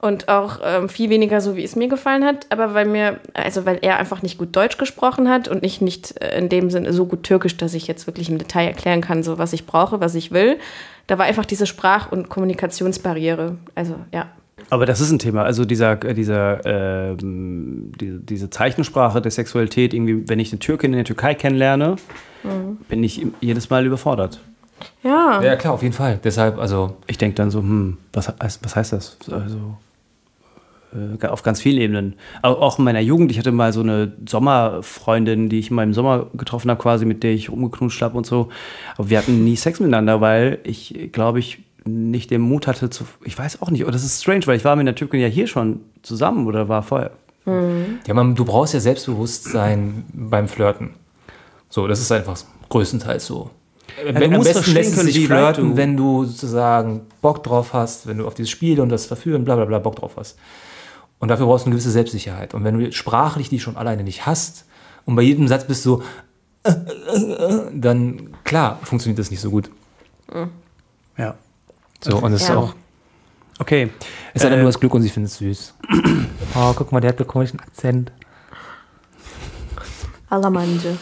[0.01, 2.47] und auch ähm, viel weniger so, wie es mir gefallen hat.
[2.49, 6.19] Aber weil mir, also weil er einfach nicht gut Deutsch gesprochen hat und ich nicht
[6.21, 9.23] äh, in dem Sinne so gut Türkisch, dass ich jetzt wirklich im Detail erklären kann,
[9.23, 10.57] so was ich brauche, was ich will.
[11.07, 13.57] Da war einfach diese Sprach- und Kommunikationsbarriere.
[13.75, 14.27] Also ja.
[14.69, 15.43] Aber das ist ein Thema.
[15.43, 20.91] Also dieser, äh, dieser, ähm, die, diese Zeichensprache der Sexualität, irgendwie, wenn ich eine Türkin
[20.93, 21.95] in der Türkei kennenlerne,
[22.89, 24.39] bin ich im- jedes Mal überfordert.
[25.03, 25.41] Ja.
[25.43, 26.19] Ja, klar, auf jeden Fall.
[26.23, 29.17] Deshalb, also, Ich denke dann so, hm, was, heißt- was heißt das?
[29.31, 29.59] Also äh,
[31.27, 32.15] auf ganz vielen Ebenen.
[32.41, 36.27] Auch in meiner Jugend, ich hatte mal so eine Sommerfreundin, die ich mal im Sommer
[36.33, 38.49] getroffen habe, quasi, mit der ich rumgeknutscht habe und so.
[38.97, 43.05] Aber wir hatten nie Sex miteinander, weil ich, glaube ich, nicht den Mut hatte zu.
[43.23, 45.27] Ich weiß auch nicht, aber das ist strange, weil ich war mit der Türkin ja
[45.27, 47.11] hier schon zusammen oder war vorher.
[47.45, 50.91] ja, man, du brauchst ja Selbstbewusstsein beim Flirten.
[51.69, 52.37] So, das ist einfach
[52.69, 53.49] größtenteils so.
[54.03, 57.43] du Am musst besten verstehen lässt es können, sich flirten, du- wenn du sozusagen Bock
[57.43, 60.13] drauf hast, wenn du auf dieses Spiel und das Verführen, bla bla bla, Bock drauf
[60.17, 60.37] hast.
[61.21, 62.53] Und dafür brauchst du eine gewisse Selbstsicherheit.
[62.53, 64.65] Und wenn du sprachlich die schon alleine nicht hast
[65.05, 66.01] und bei jedem Satz bist du
[66.63, 66.73] so,
[67.73, 69.69] dann klar, funktioniert das nicht so gut.
[71.17, 71.35] Ja.
[72.01, 72.57] So, und das ist Ja.
[72.57, 72.75] auch,
[73.59, 73.89] Okay.
[74.33, 75.73] es sei denn, Äh, du hast Glück und sie findet es süß.
[76.55, 78.11] Oh, guck mal, der hat einen komischen Akzent.
[80.29, 80.97] Alamanje.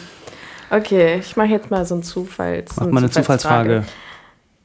[0.70, 2.64] Okay, ich mache jetzt mal so einen Zufall.
[2.76, 3.84] Mach mal eine Zufallsfrage.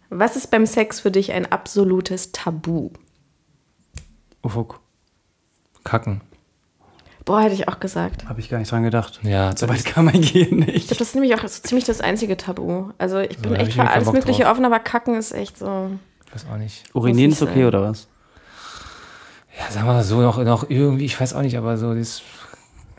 [0.10, 2.92] Was ist beim Sex für dich ein absolutes Tabu?
[4.44, 4.80] Ufuk.
[5.86, 6.20] Kacken.
[7.24, 8.28] Boah, hätte ich auch gesagt.
[8.28, 9.20] Habe ich gar nicht dran gedacht.
[9.24, 10.88] Ja, So weit kann man gehen Ich nicht.
[10.88, 12.90] glaube, das ist nämlich auch so ziemlich das einzige Tabu.
[12.98, 14.52] Also ich bin hab echt ich für alles Mögliche drauf.
[14.52, 15.92] offen, aber Kacken ist echt so.
[16.28, 16.84] Ich weiß auch nicht.
[16.94, 17.66] Urinieren ist okay sein.
[17.66, 18.08] oder was?
[19.58, 22.22] Ja, sagen wir mal so, noch, noch irgendwie, ich weiß auch nicht, aber so das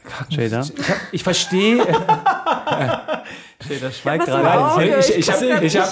[0.04, 0.40] Kacken.
[0.40, 0.60] Jada?
[0.62, 1.86] Ich, hab, ich verstehe.
[3.80, 4.98] Das schweigt gerade.
[5.00, 5.88] ich ich habe ich hab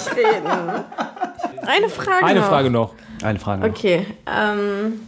[1.65, 2.47] Eine Frage eine noch.
[2.47, 2.93] Frage noch.
[3.23, 3.61] Eine Frage.
[3.61, 3.69] noch.
[3.69, 4.05] Okay.
[4.27, 5.01] Ähm.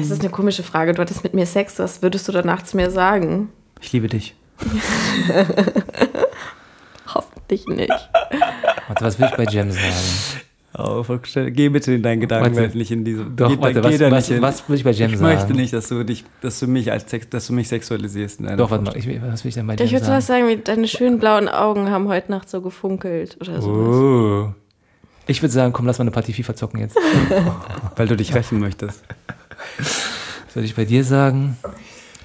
[0.00, 0.92] Es ist eine komische Frage.
[0.92, 1.78] Du hattest mit mir Sex.
[1.78, 3.50] Was würdest du danach zu mir sagen?
[3.80, 4.34] Ich liebe dich.
[7.14, 7.90] Hoffentlich nicht.
[8.88, 9.94] Warte, was will ich bei Jem sagen?
[10.78, 12.78] Oh, Ufuk, stell- geh bitte in deinen Gedanken Warte.
[12.78, 13.24] nicht in diese.
[13.24, 14.42] Doch, geh, warte, geh was, da was, nicht hin.
[14.42, 15.34] was will ich bei Jem ich sagen?
[15.34, 18.70] möchte nicht, dass du dich, dass du mich als Sex, dass du mich sexualisierst Doch,
[18.70, 20.46] warte ich, was will ich denn bei Ich Jem würde sowas sagen?
[20.46, 23.70] sagen wie, deine schönen blauen Augen haben heute Nacht so gefunkelt oder so.
[23.70, 24.54] Oh.
[25.30, 26.96] Ich würde sagen, komm, lass mal eine Partie FIFA zocken jetzt.
[27.96, 29.04] Weil du dich rächen möchtest.
[30.54, 31.56] Würde ich bei dir sagen?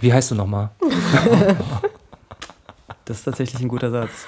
[0.02, 0.72] Wie heißt du nochmal?
[3.08, 4.26] Das ist tatsächlich ein guter Satz.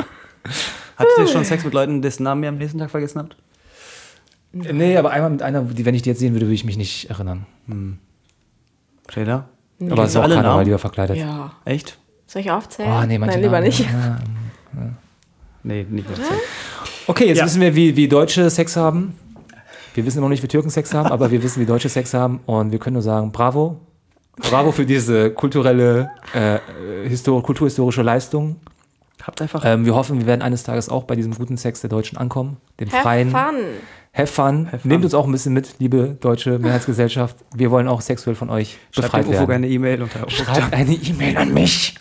[0.97, 3.35] Hattet ihr schon Sex mit Leuten, dessen Namen ihr am nächsten Tag vergessen habt?
[4.51, 6.77] Nee, aber einmal mit einer, die, wenn ich die jetzt sehen würde, würde ich mich
[6.77, 7.47] nicht erinnern.
[9.11, 9.49] Jada?
[9.81, 10.59] Aber es ist auch alle keiner, Namen?
[10.59, 11.17] weil die war verkleidet.
[11.17, 11.53] Ja.
[11.65, 11.97] Echt?
[12.27, 12.91] Soll ich aufzählen?
[12.91, 13.65] Oh, nee, manche Nein, lieber Namen.
[13.65, 13.79] nicht.
[13.79, 14.19] Ja.
[15.67, 16.17] Nee, nicht mehr.
[17.07, 17.45] Okay, jetzt Ja.
[17.45, 19.13] wissen wir, wie, wie Deutsche Sex haben.
[19.93, 22.39] Wir wissen noch nicht, wie Türken Sex haben, aber wir wissen, wie Deutsche Sex haben.
[22.45, 23.79] Und wir können nur sagen, bravo.
[24.37, 26.59] Bravo für diese kulturelle, äh,
[27.09, 28.57] histor kulturhistorische Leistung.
[29.23, 29.63] Habt einfach.
[29.65, 32.57] Ähm, wir hoffen, wir werden eines Tages auch bei diesem guten Sex der Deutschen ankommen.
[32.79, 33.29] Dem Have freien.
[33.31, 33.55] fun.
[34.13, 34.67] Have fun.
[34.69, 34.79] fun.
[34.83, 37.35] Nehmt uns auch ein bisschen mit, liebe deutsche Mehrheitsgesellschaft.
[37.55, 39.51] Wir wollen auch sexuell von euch Schreibt befreit werden.
[39.51, 40.29] eine E-Mail unter.
[40.29, 41.95] Schreibt eine E-Mail an mich.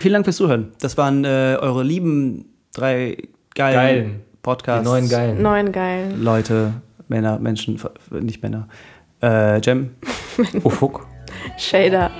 [0.00, 0.72] Vielen Dank fürs Zuhören.
[0.80, 3.16] Das waren äh, eure lieben drei
[3.54, 4.22] geilen, geilen.
[4.42, 4.82] Podcasts.
[4.84, 5.42] Die neuen geilen.
[5.42, 6.22] Neuen geilen.
[6.22, 6.74] Leute,
[7.08, 7.80] Männer, Menschen,
[8.20, 8.68] nicht Männer.
[9.22, 9.90] Äh, Jem.
[10.62, 11.06] Oh, Ufuk.
[11.56, 12.10] Shader.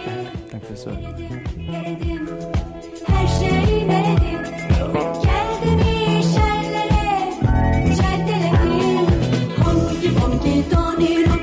[0.50, 1.04] Danke fürs Zuhören.
[10.70, 11.36] Don't need